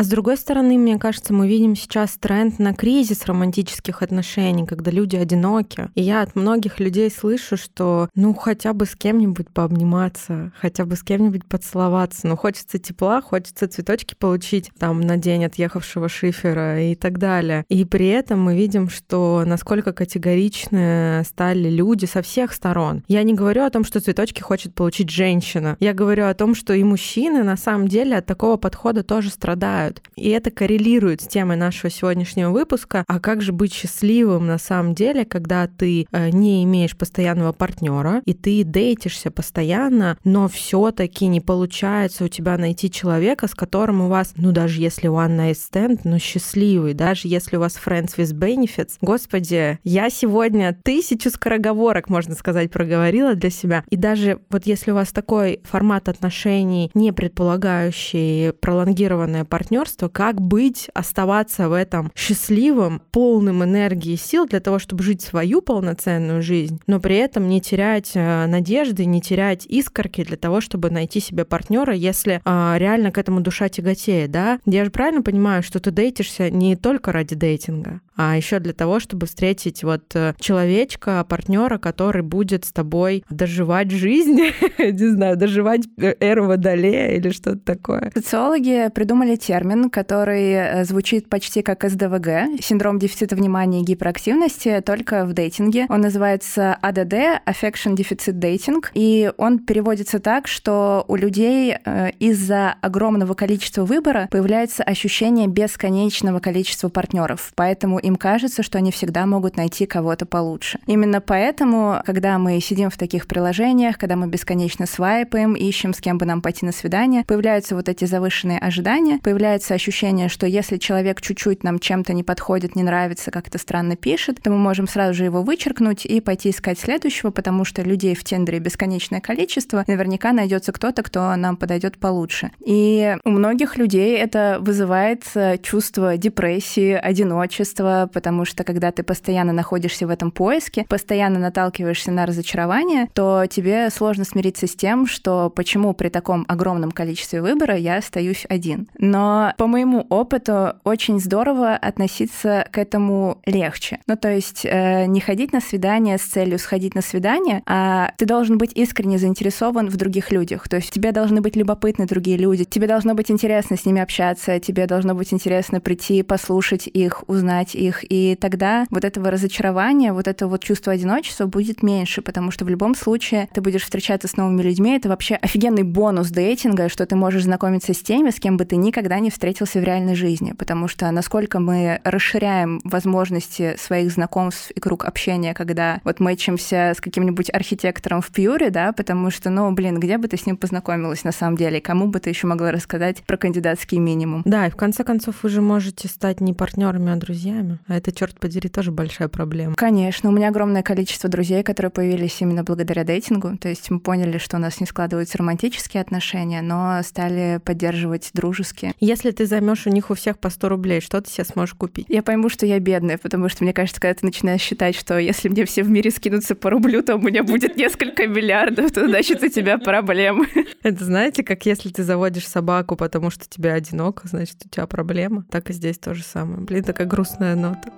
[0.00, 4.90] А с другой стороны, мне кажется, мы видим сейчас тренд на кризис романтических отношений, когда
[4.90, 5.90] люди одиноки.
[5.94, 10.96] И я от многих людей слышу, что ну хотя бы с кем-нибудь пообниматься, хотя бы
[10.96, 12.26] с кем-нибудь поцеловаться.
[12.28, 17.66] Ну хочется тепла, хочется цветочки получить там на день отъехавшего шифера и так далее.
[17.68, 23.04] И при этом мы видим, что насколько категоричны стали люди со всех сторон.
[23.06, 25.76] Я не говорю о том, что цветочки хочет получить женщина.
[25.78, 29.89] Я говорю о том, что и мужчины на самом деле от такого подхода тоже страдают
[29.90, 30.02] помогают.
[30.16, 33.04] И это коррелирует с темой нашего сегодняшнего выпуска.
[33.06, 38.22] А как же быть счастливым на самом деле, когда ты э, не имеешь постоянного партнера,
[38.24, 44.08] и ты дейтишься постоянно, но все-таки не получается у тебя найти человека, с которым у
[44.08, 48.34] вас, ну даже если one night stand, но счастливый, даже если у вас friends with
[48.34, 48.92] benefits.
[49.00, 53.84] Господи, я сегодня тысячу скороговорок, можно сказать, проговорила для себя.
[53.90, 60.40] И даже вот если у вас такой формат отношений, не предполагающий пролонгированное партнерство, партнерство, как
[60.40, 66.42] быть, оставаться в этом счастливым, полным энергии и сил для того, чтобы жить свою полноценную
[66.42, 71.20] жизнь, но при этом не терять э, надежды, не терять искорки для того, чтобы найти
[71.20, 74.58] себе партнера, если а, реально к этому душа тяготеет, да?
[74.66, 79.00] Я же правильно понимаю, что ты дейтишься не только ради дейтинга, а еще для того,
[79.00, 84.38] чтобы встретить вот э, человечка, партнера, который будет с тобой доживать жизнь,
[84.78, 88.12] не знаю, доживать э, эру Водолея или что-то такое.
[88.14, 95.24] Социологи придумали термин, который э, звучит почти как СДВГ, синдром дефицита внимания и гиперактивности, только
[95.24, 95.86] в дейтинге.
[95.88, 101.74] Он называется АДД, Affection Deficit Dating, и он переводится так, что у людей
[102.18, 109.26] из-за огромного количества выбора появляется ощущение бесконечного количества партнеров, поэтому им кажется, что они всегда
[109.26, 110.78] могут найти кого-то получше.
[110.86, 116.18] Именно поэтому, когда мы сидим в таких приложениях, когда мы бесконечно свайпаем, ищем, с кем
[116.18, 121.20] бы нам пойти на свидание, появляются вот эти завышенные ожидания, появляется ощущение, что если человек
[121.20, 125.24] чуть-чуть нам чем-то не подходит, не нравится, как-то странно пишет, то мы можем сразу же
[125.24, 130.72] его вычеркнуть и пойти искать следующего, потому что людей в Тендере бесконечное количество, наверняка найдется
[130.72, 132.50] кто-то, кто нам подойдет получше.
[132.64, 139.52] И у многих людей это вызывает э, чувство депрессии, одиночества, потому что когда ты постоянно
[139.52, 145.50] находишься в этом поиске, постоянно наталкиваешься на разочарование, то тебе сложно смириться с тем, что
[145.50, 148.88] почему при таком огромном количестве выбора я остаюсь один.
[148.98, 153.98] Но по моему опыту очень здорово относиться к этому легче.
[154.06, 158.26] Ну, то есть э, не ходить на свидание с целью сходить на свидание, а ты
[158.26, 160.68] должен быть искренне заинтересован в других людях.
[160.68, 164.58] То есть тебе должны быть любопытны другие люди, тебе должно быть интересно с ними общаться,
[164.60, 170.26] тебе должно быть интересно прийти, послушать их, узнать их, и тогда вот этого разочарования, вот
[170.26, 174.36] это вот чувство одиночества будет меньше, потому что в любом случае ты будешь встречаться с
[174.36, 178.56] новыми людьми, это вообще офигенный бонус дейтинга, что ты можешь знакомиться с теми, с кем
[178.56, 184.10] бы ты никогда не встретился в реальной жизни, потому что насколько мы расширяем возможности своих
[184.10, 189.30] знакомств и круг общения, когда вот мы мэчимся с каким-нибудь архитектором в Пьюре, да, потому
[189.30, 192.30] что, ну, блин, где бы ты с ним познакомилась на самом деле, кому бы ты
[192.30, 194.42] еще могла рассказать про кандидатский минимум?
[194.44, 197.69] Да, и в конце концов вы же можете стать не партнерами, а друзьями.
[197.86, 199.74] А это, черт подери, тоже большая проблема.
[199.76, 203.56] Конечно, у меня огромное количество друзей, которые появились именно благодаря дейтингу.
[203.58, 208.92] То есть мы поняли, что у нас не складываются романтические отношения, но стали поддерживать дружеские.
[209.00, 212.06] Если ты займешь у них у всех по 100 рублей, что ты себе сможешь купить?
[212.08, 215.48] Я пойму, что я бедная, потому что мне кажется, когда ты начинаешь считать, что если
[215.48, 219.42] мне все в мире скинутся по рублю, то у меня будет несколько миллиардов, то значит
[219.42, 220.46] у тебя проблемы.
[220.82, 225.44] Это знаете, как если ты заводишь собаку, потому что тебе одиноко, значит у тебя проблема.
[225.50, 226.60] Так и здесь то же самое.
[226.60, 227.92] Блин, такая грустная нота.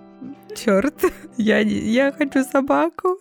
[0.55, 0.95] Черт,
[1.39, 3.17] я, я хочу собаку.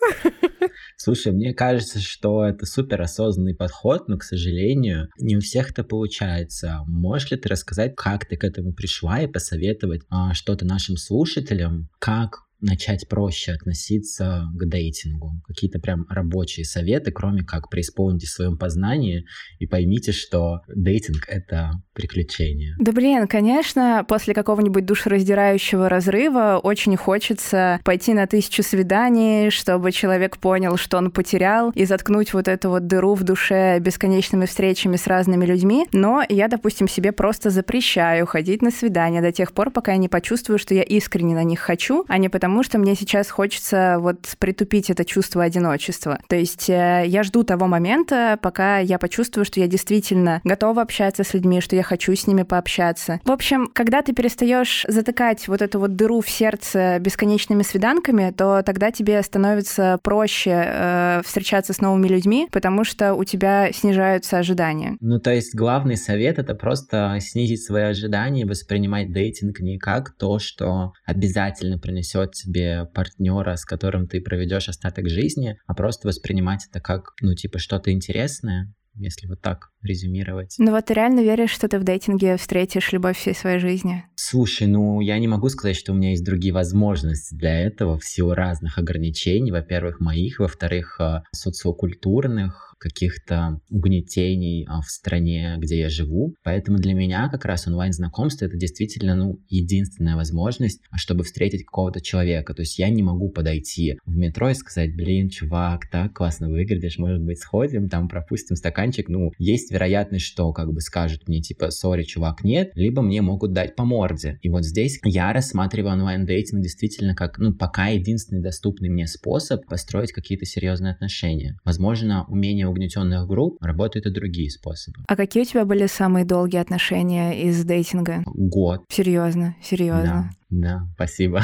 [0.98, 5.84] Слушай, мне кажется, что это супер осознанный подход, но, к сожалению, не у всех это
[5.84, 6.82] получается.
[6.88, 11.90] Можешь ли ты рассказать, как ты к этому пришла и посоветовать а, что-то нашим слушателям,
[12.00, 15.42] как начать проще относиться к дейтингу?
[15.46, 19.26] Какие-то прям рабочие советы, кроме как преисполните в своем познании
[19.60, 22.76] и поймите, что дейтинг— это приключение.
[22.80, 30.38] Да блин, конечно, после какого-нибудь душераздирающего разрыва очень хочется пойти на тысячу свиданий, чтобы человек
[30.38, 35.08] понял, что он потерял, и заткнуть вот эту вот дыру в душе бесконечными встречами с
[35.08, 35.88] разными людьми.
[35.92, 40.10] Но я, допустим, себе просто запрещаю ходить на свидания до тех пор, пока я не
[40.10, 43.96] почувствую, что я искренне на них хочу, а не потому, потому что мне сейчас хочется
[44.00, 46.20] вот притупить это чувство одиночества.
[46.28, 51.24] То есть э, я жду того момента, пока я почувствую, что я действительно готова общаться
[51.24, 53.22] с людьми, что я хочу с ними пообщаться.
[53.24, 58.64] В общем, когда ты перестаешь затыкать вот эту вот дыру в сердце бесконечными свиданками, то
[58.64, 64.98] тогда тебе становится проще э, встречаться с новыми людьми, потому что у тебя снижаются ожидания.
[65.00, 70.14] Ну, то есть главный совет— это просто снизить свои ожидания и воспринимать дейтинг не как
[70.18, 76.68] то, что обязательно принесет себе партнера, с которым ты проведешь остаток жизни, а просто воспринимать
[76.70, 80.56] это как, ну, типа, что-то интересное, если вот так резюмировать.
[80.58, 84.04] Ну вот ты реально веришь, что ты в дейтинге встретишь любовь всей своей жизни?
[84.16, 88.06] Слушай, ну я не могу сказать, что у меня есть другие возможности для этого в
[88.06, 89.52] силу разных ограничений.
[89.52, 96.34] Во-первых, моих, во-вторых, э, социокультурных, каких-то угнетений а, в стране, где я живу.
[96.44, 102.56] Поэтому для меня как раз онлайн-знакомство это действительно, ну, единственная возможность, чтобы встретить какого-то человека.
[102.56, 106.98] То есть я не могу подойти в метро и сказать, блин, чувак, так классно выглядишь,
[106.98, 109.10] может быть, сходим, там пропустим стаканчик.
[109.10, 113.54] Ну, есть вероятность, что как бы скажут мне, типа, сори, чувак, нет, либо мне могут
[113.54, 114.40] дать по морде.
[114.42, 120.12] И вот здесь я рассматриваю онлайн-дейтинг действительно как, ну, пока единственный доступный мне способ построить
[120.12, 121.60] какие-то серьезные отношения.
[121.64, 125.00] Возможно, умение угнетенных групп работают и другие способы.
[125.08, 128.24] А какие у тебя были самые долгие отношения из дейтинга?
[128.26, 128.84] Год.
[128.90, 130.32] Серьезно, серьезно.
[130.50, 131.42] Да, да, спасибо.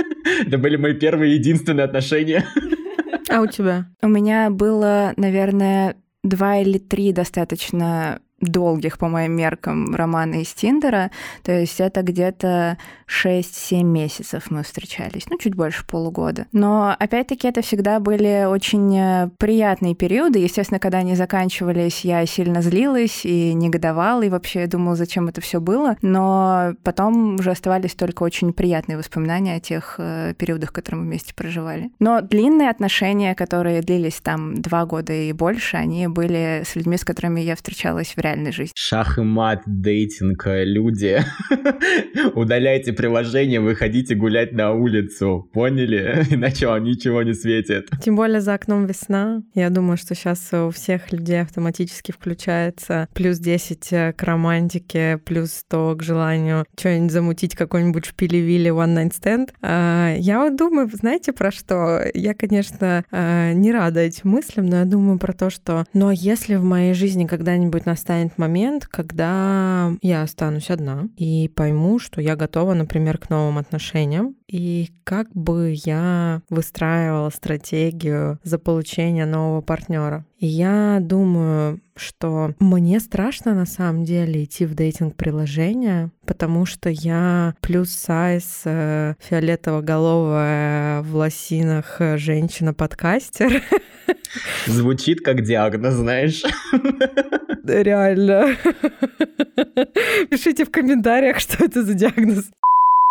[0.46, 2.44] Это были мои первые и единственные отношения.
[3.28, 3.86] А у тебя?
[4.02, 11.10] У меня было, наверное, два или три достаточно долгих, по моим меркам, романа из Тиндера.
[11.42, 12.78] То есть это где-то
[13.10, 16.46] 6-7 месяцев мы встречались, ну, чуть больше полугода.
[16.52, 20.38] Но, опять-таки, это всегда были очень э, приятные периоды.
[20.38, 25.60] Естественно, когда они заканчивались, я сильно злилась и негодовала, и вообще думала, зачем это все
[25.60, 25.96] было.
[26.02, 31.34] Но потом уже оставались только очень приятные воспоминания о тех э, периодах, которые мы вместе
[31.34, 31.90] проживали.
[31.98, 37.04] Но длинные отношения, которые длились там два года и больше, они были с людьми, с
[37.04, 38.72] которыми я встречалась в реальной жизни.
[38.76, 41.20] Шах и мат, дейтинг, э, люди.
[42.34, 45.48] Удаляйте приложение, выходите гулять на улицу.
[45.52, 46.24] Поняли?
[46.30, 47.88] Иначе вам ничего не светит.
[48.02, 49.42] Тем более за окном весна.
[49.54, 55.52] Я думаю, что сейчас у всех людей автоматически включается плюс 10 э, к романтике, плюс
[55.52, 59.50] 100 к желанию что-нибудь замутить, какой-нибудь шпили-вилли one night stand.
[59.62, 62.02] А, Я вот думаю, знаете, про что?
[62.14, 66.56] Я, конечно, э, не рада этим мыслям, но я думаю про то, что а если
[66.56, 72.74] в моей жизни когда-нибудь настанет момент, когда я останусь одна и пойму, что я готова,
[72.74, 80.24] например, к новым отношениям, и как бы я выстраивала стратегию за получение нового партнера.
[80.38, 87.90] Я думаю, что мне страшно на самом деле идти в дейтинг-приложение, потому что я плюс
[87.90, 93.62] сайз э, фиолетово-головая в лосинах э, женщина-подкастер.
[94.66, 96.42] Звучит как диагноз, знаешь.
[97.70, 98.56] Реально.
[100.30, 102.50] Пишите в комментариях, что это за диагноз.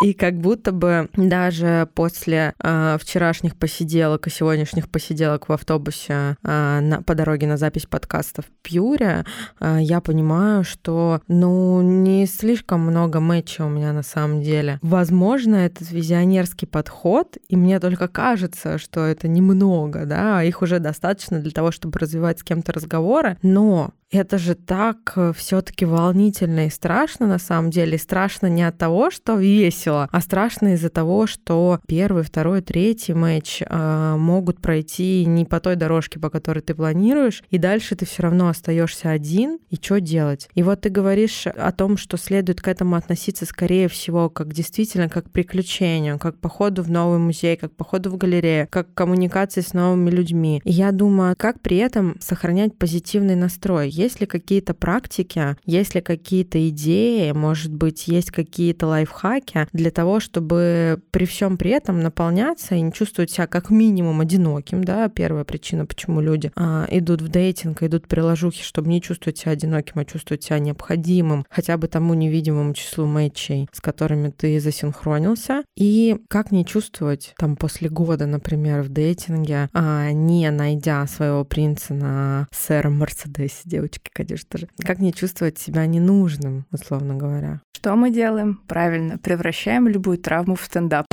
[0.02, 6.80] И как будто бы даже после э, вчерашних посиделок и сегодняшних посиделок в автобусе э,
[6.80, 9.26] на, по дороге на запись подкаста в Пьюре,
[9.60, 14.80] э, я понимаю, что ну не слишком много матчей у меня на самом деле.
[14.82, 21.42] Возможно, этот визионерский подход, и мне только кажется, что это немного, да, их уже достаточно
[21.42, 27.28] для того, чтобы развивать с кем-то разговоры, но это же так все-таки волнительно и страшно
[27.28, 27.98] на самом деле.
[27.98, 33.62] Страшно не от того, что весело, а страшно из-за того, что первый, второй, третий матч
[33.62, 38.24] э, могут пройти не по той дорожке, по которой ты планируешь, и дальше ты все
[38.24, 40.50] равно остаешься один, и что делать?
[40.56, 45.10] И вот ты говоришь о том, что следует к этому относиться, скорее всего, как действительно
[45.10, 50.10] как приключению, как походу в новый музей, как походу в галерею, как коммуникации с новыми
[50.10, 50.62] людьми.
[50.64, 53.90] И я думаю, как при этом сохранять позитивный настрой?
[54.00, 60.22] Есть ли какие-то практики, есть ли какие-то идеи, может быть, есть какие-то лайфхаки для того,
[60.22, 65.44] чтобы при всем при этом наполняться и не чувствовать себя как минимум одиноким, да, первая
[65.44, 70.06] причина, почему люди а, идут в дейтинг, идут приложухи, чтобы не чувствовать себя одиноким, а
[70.06, 76.54] чувствовать себя необходимым, хотя бы тому невидимому числу матчей, с которыми ты засинхронился, и как
[76.54, 82.98] не чувствовать там после года, например, в дейтинге, а, не найдя своего принца на сэром
[82.98, 87.62] Мерседесе, девочки, конечно же, как не чувствовать себя ненужным, условно говоря.
[87.74, 88.62] Что мы делаем?
[88.68, 91.06] Правильно, превращаем любую травму в стендап.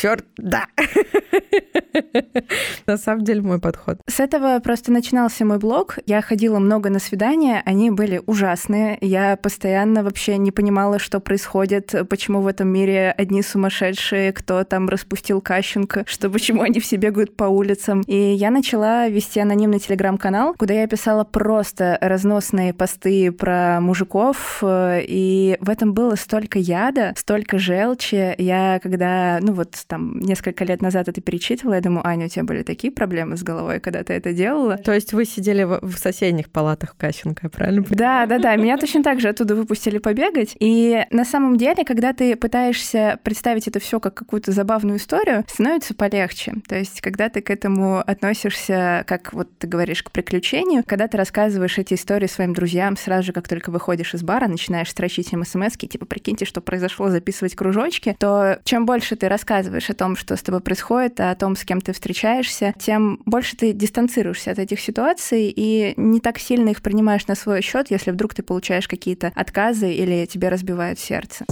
[0.00, 0.66] Черт, да.
[2.86, 3.98] На самом деле мой подход.
[4.06, 5.98] С этого просто начинался мой блог.
[6.04, 8.98] Я ходила много на свидания, они были ужасные.
[9.00, 14.90] Я постоянно вообще не понимала, что происходит, почему в этом мире одни сумасшедшие, кто там
[14.90, 18.02] распустил Кащенко, что почему они все бегают по улицам.
[18.02, 25.56] И я начала вести анонимный телеграм-канал, куда я писала просто разносные посты про мужиков, и
[25.60, 28.34] в этом было столько яда, столько желчи.
[28.36, 32.44] Я когда, ну вот там несколько лет назад это перечитывала, я думаю, Аня, у тебя
[32.44, 34.76] были такие проблемы с головой, когда ты это делала?
[34.78, 38.56] То есть вы сидели в, соседних палатах Кащенко, я правильно Да, да, да.
[38.56, 40.56] Меня точно так же оттуда выпустили побегать.
[40.60, 45.94] И на самом деле, когда ты пытаешься представить это все как какую-то забавную историю, становится
[45.94, 46.54] полегче.
[46.68, 51.16] То есть, когда ты к этому относишься, как вот ты говоришь, к приключению, когда ты
[51.16, 55.44] рассказываешь эти истории своим друзьям сразу же, как только выходишь из бара, начинаешь строчить им
[55.44, 60.36] смс типа, прикиньте, что произошло, записывать кружочки, то чем больше ты рассказываешь о том, что
[60.36, 64.80] с тобой происходит, о том, с кем ты встречаешься, тем больше ты дистанцируешься от этих
[64.80, 69.32] ситуаций и не так сильно их принимаешь на свой счет, если вдруг ты получаешь какие-то
[69.34, 71.44] отказы или тебе разбивают сердце.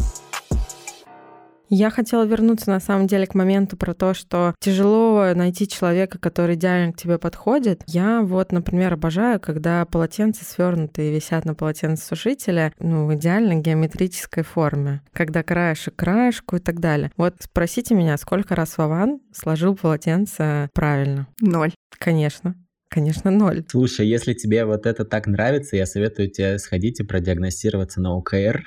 [1.69, 6.57] Я хотела вернуться на самом деле к моменту про то, что тяжело найти человека, который
[6.57, 7.83] идеально к тебе подходит.
[7.87, 15.03] Я вот, например, обожаю, когда полотенца свернутые висят на полотенцесушителе, ну, в идеально геометрической форме,
[15.13, 17.11] когда краешек краешку и так далее.
[17.17, 21.27] Вот спросите меня, сколько раз Вован сложил полотенце правильно?
[21.41, 21.73] Ноль.
[21.99, 22.55] Конечно.
[22.95, 23.65] Конечно, ноль.
[23.69, 28.65] Слушай, если тебе вот это так нравится, я советую тебе сходить и продиагностироваться на ОКР.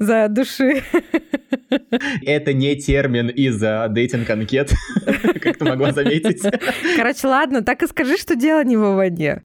[0.00, 0.82] За души.
[2.24, 4.72] Это не термин из дейтинг-анкет,
[5.42, 6.42] как ты могла заметить.
[6.96, 9.42] Короче, ладно, так и скажи, что дело не в Воване.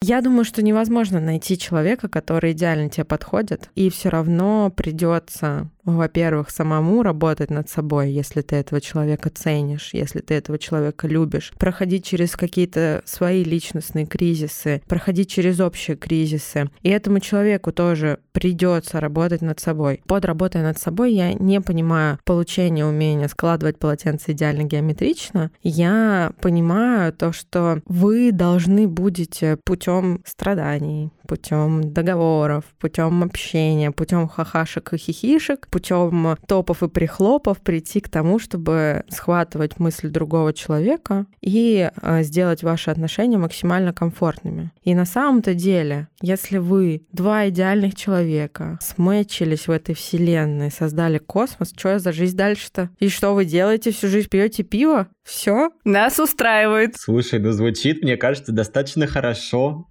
[0.00, 6.50] Я думаю, что невозможно найти человека, который идеально тебе подходит, и все равно придется во-первых,
[6.50, 12.04] самому работать над собой, если ты этого человека ценишь, если ты этого человека любишь, проходить
[12.04, 16.70] через какие-то свои личностные кризисы, проходить через общие кризисы.
[16.82, 20.00] И этому человеку тоже придется работать над собой.
[20.06, 25.50] Под работой над собой я не понимаю получение умения складывать полотенце идеально геометрично.
[25.62, 34.94] Я понимаю то, что вы должны будете путем страданий, путем договоров, путем общения, путем хахашек
[34.94, 41.90] и хихишек, путем топов и прихлопов прийти к тому, чтобы схватывать мысль другого человека и
[42.00, 44.72] а, сделать ваши отношения максимально комфортными.
[44.82, 51.74] И на самом-то деле, если вы два идеальных человека сметчились в этой вселенной, создали космос,
[51.76, 52.88] что за жизнь дальше-то?
[52.98, 54.28] И что вы делаете всю жизнь?
[54.28, 55.08] Пьете пиво?
[55.22, 55.70] Все?
[55.84, 56.96] Нас устраивает.
[56.96, 59.86] Слушай, ну звучит, мне кажется, достаточно хорошо.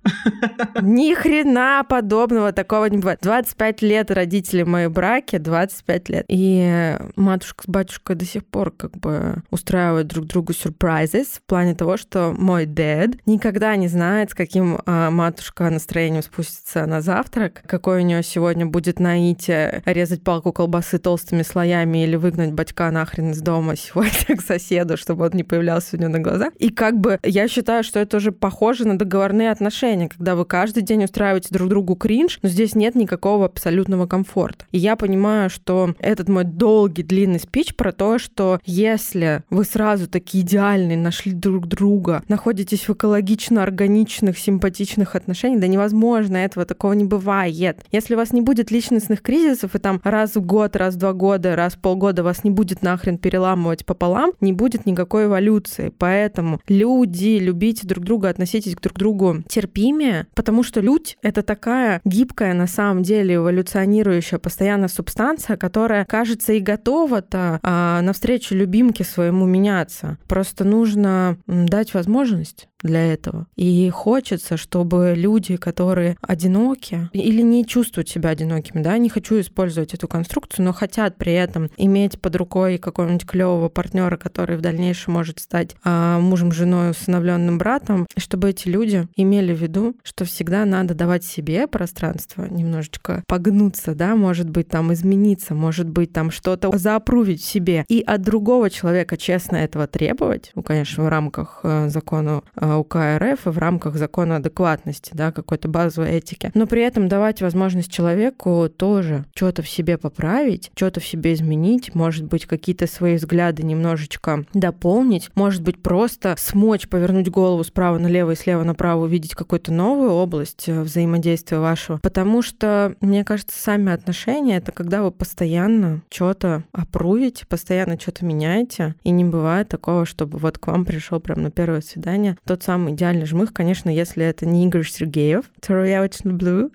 [0.81, 3.19] Ни хрена подобного такого не бывает.
[3.21, 6.25] 25 лет родители мои браки, 25 лет.
[6.29, 11.75] И матушка с батюшкой до сих пор как бы устраивают друг другу сюрпризы в плане
[11.75, 17.61] того, что мой дед никогда не знает, с каким а, матушка настроением спустится на завтрак,
[17.65, 23.31] какой у нее сегодня будет наитие резать палку колбасы толстыми слоями или выгнать батька нахрен
[23.31, 26.53] из дома сегодня к соседу, чтобы он не появлялся у нее на глазах.
[26.57, 30.83] И как бы я считаю, что это уже похоже на договорные отношения, когда вы каждый
[30.83, 31.16] день устраиваете
[31.51, 34.65] друг другу кринж, но здесь нет никакого абсолютного комфорта.
[34.71, 40.07] И я понимаю, что этот мой долгий, длинный спич про то, что если вы сразу
[40.07, 46.93] такие идеальные, нашли друг друга, находитесь в экологично органичных, симпатичных отношениях, да невозможно, этого такого
[46.93, 47.83] не бывает.
[47.91, 51.13] Если у вас не будет личностных кризисов, и там раз в год, раз в два
[51.13, 55.91] года, раз в полгода вас не будет нахрен переламывать пополам, не будет никакой эволюции.
[55.97, 62.01] Поэтому люди, любите друг друга, относитесь к друг другу терпимее, потому что людь— это такая
[62.05, 69.45] гибкая, на самом деле, эволюционирующая постоянно субстанция, которая, кажется, и готова-то а, навстречу любимке своему
[69.45, 70.17] меняться.
[70.27, 73.47] Просто нужно дать возможность для этого.
[73.55, 79.93] И хочется, чтобы люди, которые одиноки или не чувствуют себя одинокими, да, не хочу использовать
[79.93, 85.13] эту конструкцию, но хотят при этом иметь под рукой какого-нибудь клевого партнера, который в дальнейшем
[85.13, 90.65] может стать а, мужем, женой, усыновленным братом, чтобы эти люди имели в виду, что всегда
[90.65, 96.75] надо давать себе пространство, немножечко погнуться, да, может быть, там измениться, может быть, там что-то
[96.77, 102.41] заопрувить себе, и от другого человека честно этого требовать, ну, конечно, в рамках э, закона
[102.55, 107.07] э, УК РФ и в рамках закона адекватности, да, какой-то базовой этики, но при этом
[107.07, 112.87] давать возможность человеку тоже что-то в себе поправить, что-то в себе изменить, может быть, какие-то
[112.87, 119.03] свои взгляды немножечко дополнить, может быть, просто смочь повернуть голову справа налево и слева направо,
[119.03, 121.97] увидеть какую-то новую область э, взаимодействия вашего.
[121.97, 128.95] Потому что, мне кажется, сами отношения— это когда вы постоянно что-то опрувите, постоянно что-то меняете,
[129.03, 132.93] и не бывает такого, чтобы вот к вам пришел прям на первое свидание тот самый
[132.93, 136.71] идеальный жмых, конечно, если это не Игорь Сергеев, которого я очень люблю,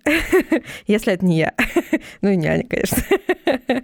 [0.86, 1.54] если это не я.
[2.22, 3.02] ну и не Аня, конечно.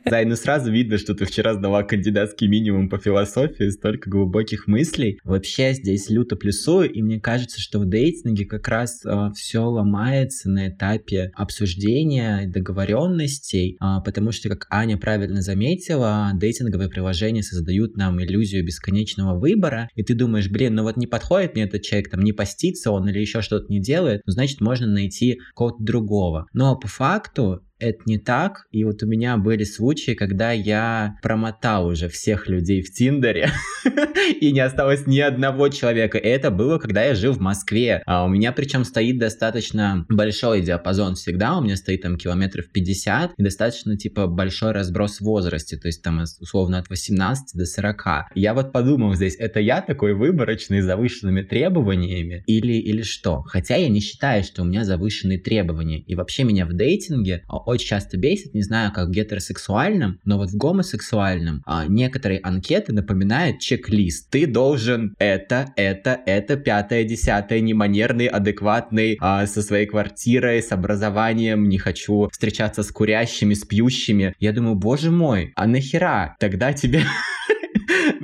[0.04, 4.68] Да, и ну сразу видно, что ты вчера сдала кандидатский минимум по философии, столько глубоких
[4.68, 5.18] мыслей.
[5.24, 9.64] Вообще здесь люто плюсую, и мне кажется, что в дейтинге как раз э, а, все
[9.64, 17.96] ломается на этапе обсуждения договоренностей, э, потому что, как Аня правильно заметила, дейтинговые приложения создают
[17.96, 22.10] нам иллюзию бесконечного выбора, и ты думаешь, блин, ну вот не подходит мне этот человек,
[22.10, 26.46] там не постится он или еще что-то не делает, ну значит можно найти кого-то другого.
[26.52, 28.66] Но по факту это не так.
[28.70, 33.50] И вот у меня были случаи, когда я промотал уже всех людей в Тиндере,
[34.40, 36.18] и не осталось ни одного человека.
[36.18, 38.02] И это было, когда я жил в Москве.
[38.06, 41.56] А у меня причем стоит достаточно большой диапазон всегда.
[41.58, 45.76] У меня стоит там километров 50 и достаточно типа большой разброс в возрасте.
[45.76, 48.06] То есть там условно от 18 до 40.
[48.34, 53.42] Я вот подумал здесь, это я такой выборочный с завышенными требованиями или, или что?
[53.42, 56.00] Хотя я не считаю, что у меня завышенные требования.
[56.00, 60.50] И вообще меня в дейтинге очень часто бесит, не знаю, как в гетеросексуальном, но вот
[60.50, 64.30] в гомосексуальном а, некоторые анкеты напоминают чек-лист.
[64.30, 71.68] Ты должен это, это, это, пятое, десятое, неманерный, адекватный, а, со своей квартирой, с образованием,
[71.68, 74.34] не хочу встречаться с курящими, с пьющими.
[74.38, 76.36] Я думаю, боже мой, а нахера?
[76.40, 77.02] Тогда тебе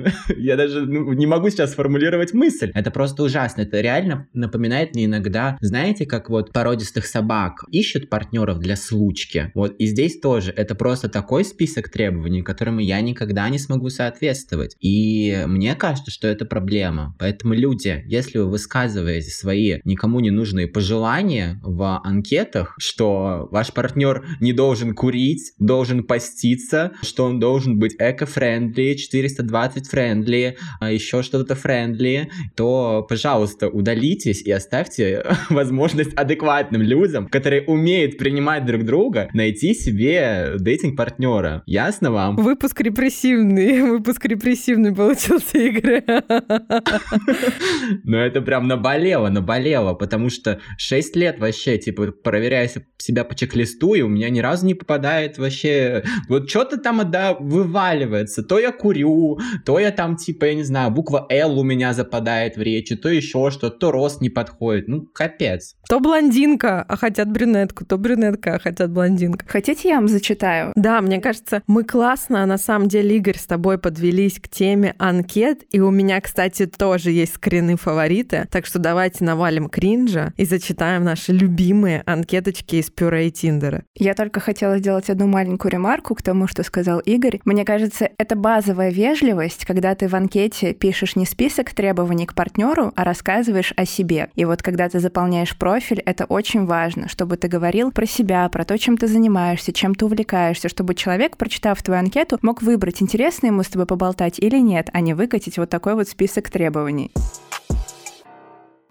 [0.37, 2.71] Я даже ну, не могу сейчас сформулировать мысль.
[2.73, 3.61] Это просто ужасно.
[3.61, 9.51] Это реально напоминает мне иногда, знаете, как вот породистых собак ищут партнеров для случки.
[9.53, 10.51] Вот и здесь тоже.
[10.55, 14.75] Это просто такой список требований, которым я никогда не смогу соответствовать.
[14.79, 17.15] И мне кажется, что это проблема.
[17.19, 24.25] Поэтому люди, если вы высказываете свои никому не нужные пожелания в анкетах, что ваш партнер
[24.39, 31.55] не должен курить, должен поститься, что он должен быть eco-friendly, 420 friendly, а еще что-то
[31.55, 39.73] friendly, то, пожалуйста, удалитесь и оставьте возможность адекватным людям, которые умеют принимать друг друга, найти
[39.73, 41.63] себе дейтинг-партнера.
[41.65, 42.35] Ясно вам?
[42.35, 46.03] Выпуск репрессивный, выпуск репрессивный получился, Игорь.
[48.03, 53.93] Но это прям наболело, наболело, потому что 6 лет вообще, типа, проверяя себя по чек-листу,
[53.93, 56.03] и у меня ни разу не попадает вообще...
[56.27, 58.43] Вот что-то там, да, вываливается.
[58.43, 62.57] То я курю, то я там, типа, я не знаю, буква L у меня западает
[62.57, 64.87] в речи, то еще что-то, то рост не подходит.
[64.87, 65.75] Ну, капец.
[65.87, 69.45] То блондинка, а хотят брюнетку, то брюнетка, а хотят блондинка.
[69.47, 70.71] Хотите, я вам зачитаю?
[70.75, 75.63] Да, мне кажется, мы классно, на самом деле, Игорь, с тобой подвелись к теме анкет,
[75.71, 81.03] и у меня, кстати, тоже есть скрины фавориты, так что давайте навалим кринжа и зачитаем
[81.03, 83.83] наши любимые анкеточки из пюре и Тиндера.
[83.95, 87.39] Я только хотела сделать одну маленькую ремарку к тому, что сказал Игорь.
[87.45, 92.93] Мне кажется, это базовая вежливость, когда ты в анкете пишешь не список требований к партнеру,
[92.95, 94.29] а рассказываешь о себе.
[94.35, 98.63] И вот когда ты заполняешь профиль, это очень важно, чтобы ты говорил про себя, про
[98.63, 103.47] то, чем ты занимаешься, чем ты увлекаешься, чтобы человек, прочитав твою анкету, мог выбрать, интересно
[103.47, 107.11] ему с тобой поболтать или нет, а не выкатить вот такой вот список требований.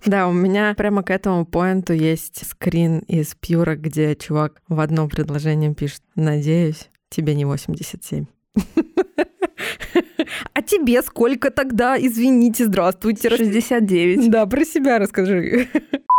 [0.04, 5.08] Да, у меня прямо к этому поинту есть скрин из Пьюра, где чувак в одном
[5.08, 8.26] предложении пишет «Надеюсь, тебе не 87».
[10.54, 11.96] А тебе сколько тогда?
[11.98, 13.28] Извините, здравствуйте.
[13.28, 14.30] 69.
[14.30, 15.68] Да, про себя расскажи.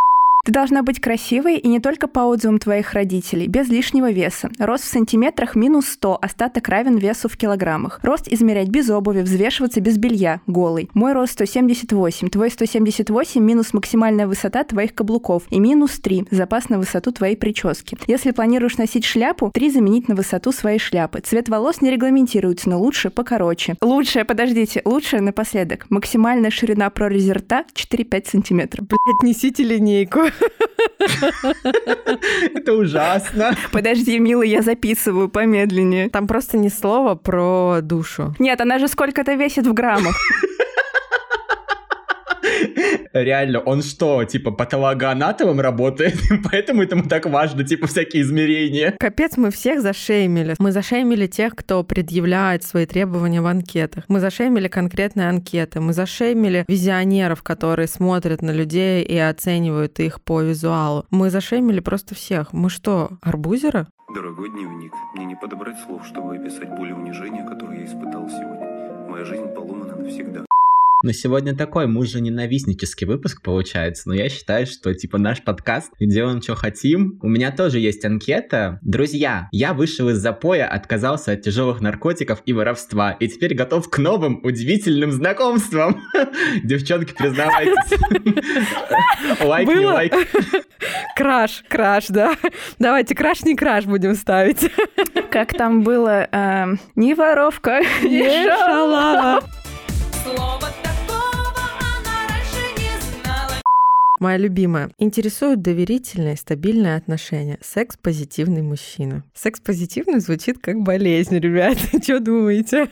[0.46, 4.52] Ты должна быть красивой и не только по отзывам твоих родителей, без лишнего веса.
[4.60, 8.00] Рост в сантиметрах минус 100, остаток равен весу в килограммах.
[8.04, 10.88] Рост измерять без обуви, взвешиваться без белья, голый.
[10.94, 16.78] Мой рост 178, твой 178 минус максимальная высота твоих каблуков и минус 3, запас на
[16.78, 17.98] высоту твоей прически.
[18.06, 21.22] Если планируешь носить шляпу, 3 заменить на высоту своей шляпы.
[21.22, 23.78] Цвет волос не регламентируется, но лучше покороче.
[23.82, 25.88] Лучшее, подождите, лучшее напоследок.
[25.90, 28.86] Максимальная ширина прорези рта 4-5 сантиметров.
[28.88, 30.20] Блять, несите линейку.
[32.54, 33.56] Это ужасно.
[33.72, 36.10] Подожди, милый, я записываю помедленнее.
[36.10, 38.36] Там просто ни слова про душу.
[38.40, 40.16] Нет, она же сколько-то весит в граммах.
[43.16, 46.16] Реально, он что, типа патологоанатомом работает?
[46.52, 48.94] Поэтому этому так важно, типа, всякие измерения.
[49.00, 50.56] Капец, мы всех зашеймили.
[50.60, 54.04] Мы зашеймили тех, кто предъявляет свои требования в анкетах.
[54.10, 55.80] Мы зашеймили конкретные анкеты.
[55.80, 61.06] Мы зашеймили визионеров, которые смотрят на людей и оценивают их по визуалу.
[61.10, 62.52] Мы зашеймили просто всех.
[62.52, 63.88] Мы что, арбузеры?
[64.14, 69.08] Дорогой дневник, мне не подобрать слов, чтобы описать боль и унижение, которое я испытал сегодня.
[69.10, 70.46] Моя жизнь поломана навсегда.
[71.06, 76.42] Но сегодня такой мужа-ненавистнический выпуск получается, но я считаю, что типа наш подкаст и делаем,
[76.42, 77.20] что хотим.
[77.22, 78.80] У меня тоже есть анкета.
[78.82, 84.00] Друзья, я вышел из запоя, отказался от тяжелых наркотиков и воровства, и теперь готов к
[84.00, 86.02] новым удивительным знакомствам.
[86.64, 88.00] Девчонки, признавайтесь.
[89.44, 90.14] Лайк, не лайк.
[91.16, 92.36] Краш, краш, да.
[92.80, 94.72] Давайте краш, не краш будем ставить.
[95.30, 96.28] Как там было?
[96.32, 99.44] эм, не воровка, не шалава.
[100.24, 100.85] Шалава.
[104.26, 104.90] Моя любимая.
[104.98, 107.60] Интересуют доверительные, стабильные отношения.
[107.62, 109.24] Секс-позитивный мужчина.
[109.36, 111.78] Секс-позитивный звучит как болезнь, ребят.
[112.04, 112.90] Что думаете?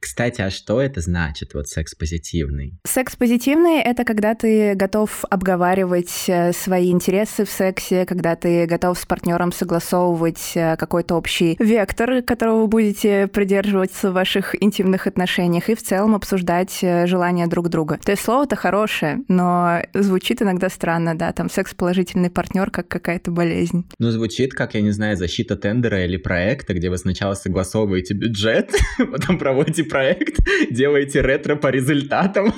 [0.00, 2.74] Кстати, а что это значит, вот секс-позитивный?
[2.84, 9.06] Секс-позитивный— это когда ты готов обговаривать э, свои интересы в сексе, когда ты готов с
[9.06, 15.74] партнером согласовывать э, какой-то общий вектор, которого вы будете придерживаться в ваших интимных отношениях, и
[15.74, 17.98] в целом обсуждать э, желания друг друга.
[18.04, 20.11] То есть слово-то хорошее, но звучит
[20.42, 23.84] иногда странно, да, там секс-положительный партнер как какая-то болезнь.
[23.98, 28.70] Ну, звучит как, я не знаю, защита тендера или проекта, где вы сначала согласовываете бюджет,
[28.98, 30.38] потом проводите проект,
[30.70, 32.52] делаете ретро по результатам.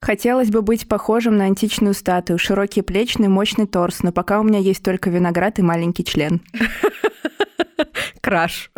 [0.00, 4.58] Хотелось бы быть похожим на античную статую, широкий плечный, мощный торс, но пока у меня
[4.58, 6.40] есть только виноград и маленький член.
[8.20, 8.70] Краш.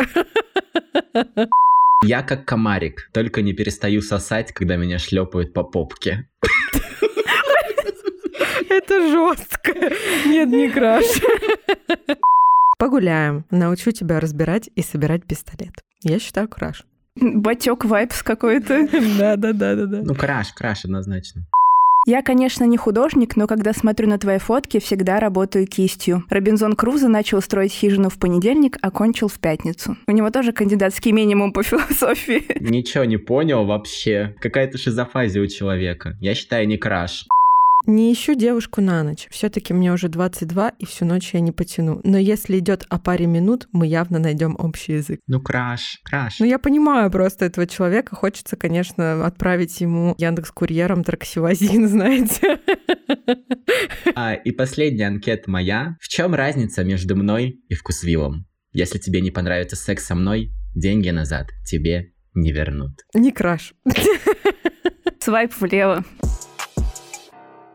[2.03, 6.27] Я как комарик, только не перестаю сосать, когда меня шлепают по попке.
[8.73, 9.75] Это жестко.
[10.27, 11.05] Нет, не краш.
[12.79, 13.45] Погуляем.
[13.51, 15.73] Научу тебя разбирать и собирать пистолет.
[16.03, 16.85] Я считаю краш.
[17.17, 18.89] Батек vibes какой-то.
[19.19, 20.01] Да-да-да-да-да.
[20.03, 21.47] Ну, краш, краш однозначно.
[22.05, 26.25] Я, конечно, не художник, но когда смотрю на твои фотки, всегда работаю кистью.
[26.31, 29.97] Робинзон Крузо начал строить хижину в понедельник, а кончил в пятницу.
[30.09, 32.45] У него тоже кандидатский минимум по философии.
[32.59, 34.35] Ничего не понял вообще.
[34.41, 36.17] Какая-то шизофазия у человека.
[36.21, 37.29] Я считаю, не краш.
[37.87, 39.27] Не ищу девушку на ночь.
[39.31, 42.01] Все-таки мне уже 22, и всю ночь я не потяну.
[42.05, 45.21] Но если идет о паре минут, мы явно найдем общий язык.
[45.27, 46.39] Ну, краш, краш.
[46.39, 48.15] Ну, я понимаю просто этого человека.
[48.15, 52.61] Хочется, конечно, отправить ему Яндекс Курьером траксивазин, знаете.
[54.15, 55.97] А, и последняя анкета моя.
[56.01, 58.47] В чем разница между мной и вкусвиллом?
[58.73, 62.93] Если тебе не понравится секс со мной, деньги назад тебе не вернут.
[63.15, 63.75] Не краш.
[65.21, 66.05] Свайп влево.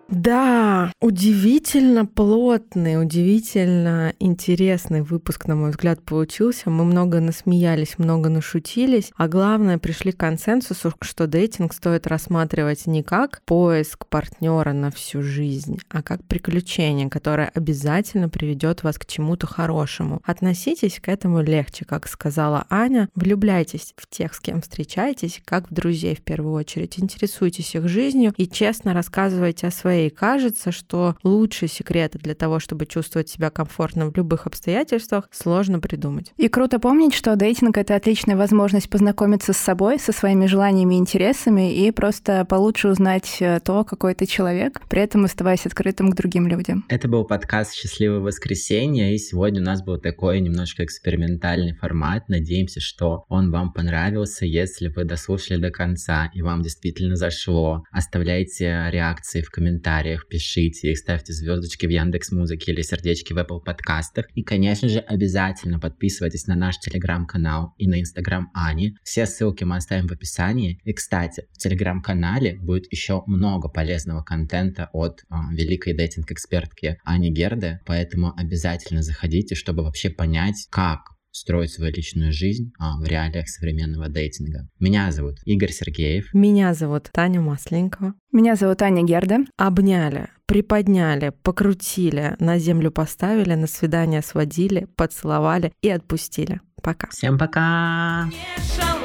[0.10, 6.70] Да, удивительно плотный, удивительно интересный выпуск, на мой взгляд, получился.
[6.70, 13.03] Мы много насмеялись, много нашутились, а главное, пришли к консенсусу, что дейтинг стоит рассматривать не
[13.03, 19.45] как поиск партнера на всю жизнь, а как приключение, которое обязательно приведет вас к чему-то
[19.45, 20.22] хорошему.
[20.24, 23.10] Относитесь к этому легче, как сказала Аня.
[23.16, 26.97] Влюбляйтесь в тех, с кем встречаетесь, как в друзей в первую очередь.
[26.97, 32.60] Интересуйтесь их жизнью и честно рассказывайте о своей и кажется, что лучшие секреты для того,
[32.60, 36.32] чтобы чувствовать себя комфортно в любых обстоятельствах, сложно придумать.
[36.38, 40.98] И круто помнить, что дейтинг— это отличная возможность познакомиться с собой, со своими желаниями и
[40.98, 46.16] интересами и просто получше узнать э, то, какой ты человек, при этом оставаясь открытым к
[46.16, 46.86] другим людям.
[46.89, 52.30] Это был подкаст «Счастливое воскресенье», и сегодня у нас был такой немножко экспериментальный формат.
[52.30, 54.45] Надеемся, что он вам понравился.
[54.45, 59.87] Если вы дослушали до конца и вам действительно зашло, оставляйте реакции в комментариях,
[60.30, 64.26] пишите их, ставьте звездочки в Яндекс Музыке или сердечки в Apple подкастах.
[64.36, 68.96] И, конечно же, обязательно подписывайтесь на наш телеграм-канал и на инстаграм Ани.
[69.04, 70.80] Все ссылки мы оставим в описании.
[70.84, 77.80] И, кстати, в телеграм-канале будет еще много полезного контента от э, великой дейтинг-экспертки Ани Герде,
[77.86, 84.10] поэтому обязательно заходите, чтобы вообще понять, как строить свою личную жизнь а, в реалиях современного
[84.10, 84.68] дейтинга.
[84.80, 86.34] Меня зовут Игорь Сергеев.
[86.34, 88.14] Меня зовут Таня Масленникова.
[88.32, 89.40] Меня зовут Аня Герда.
[89.58, 96.62] Обняли, приподняли, покрутили, на землю поставили, на свидание сводили, поцеловали и отпустили.
[96.82, 97.10] Пока.
[97.10, 98.26] Всем пока!
[98.26, 98.97] Не.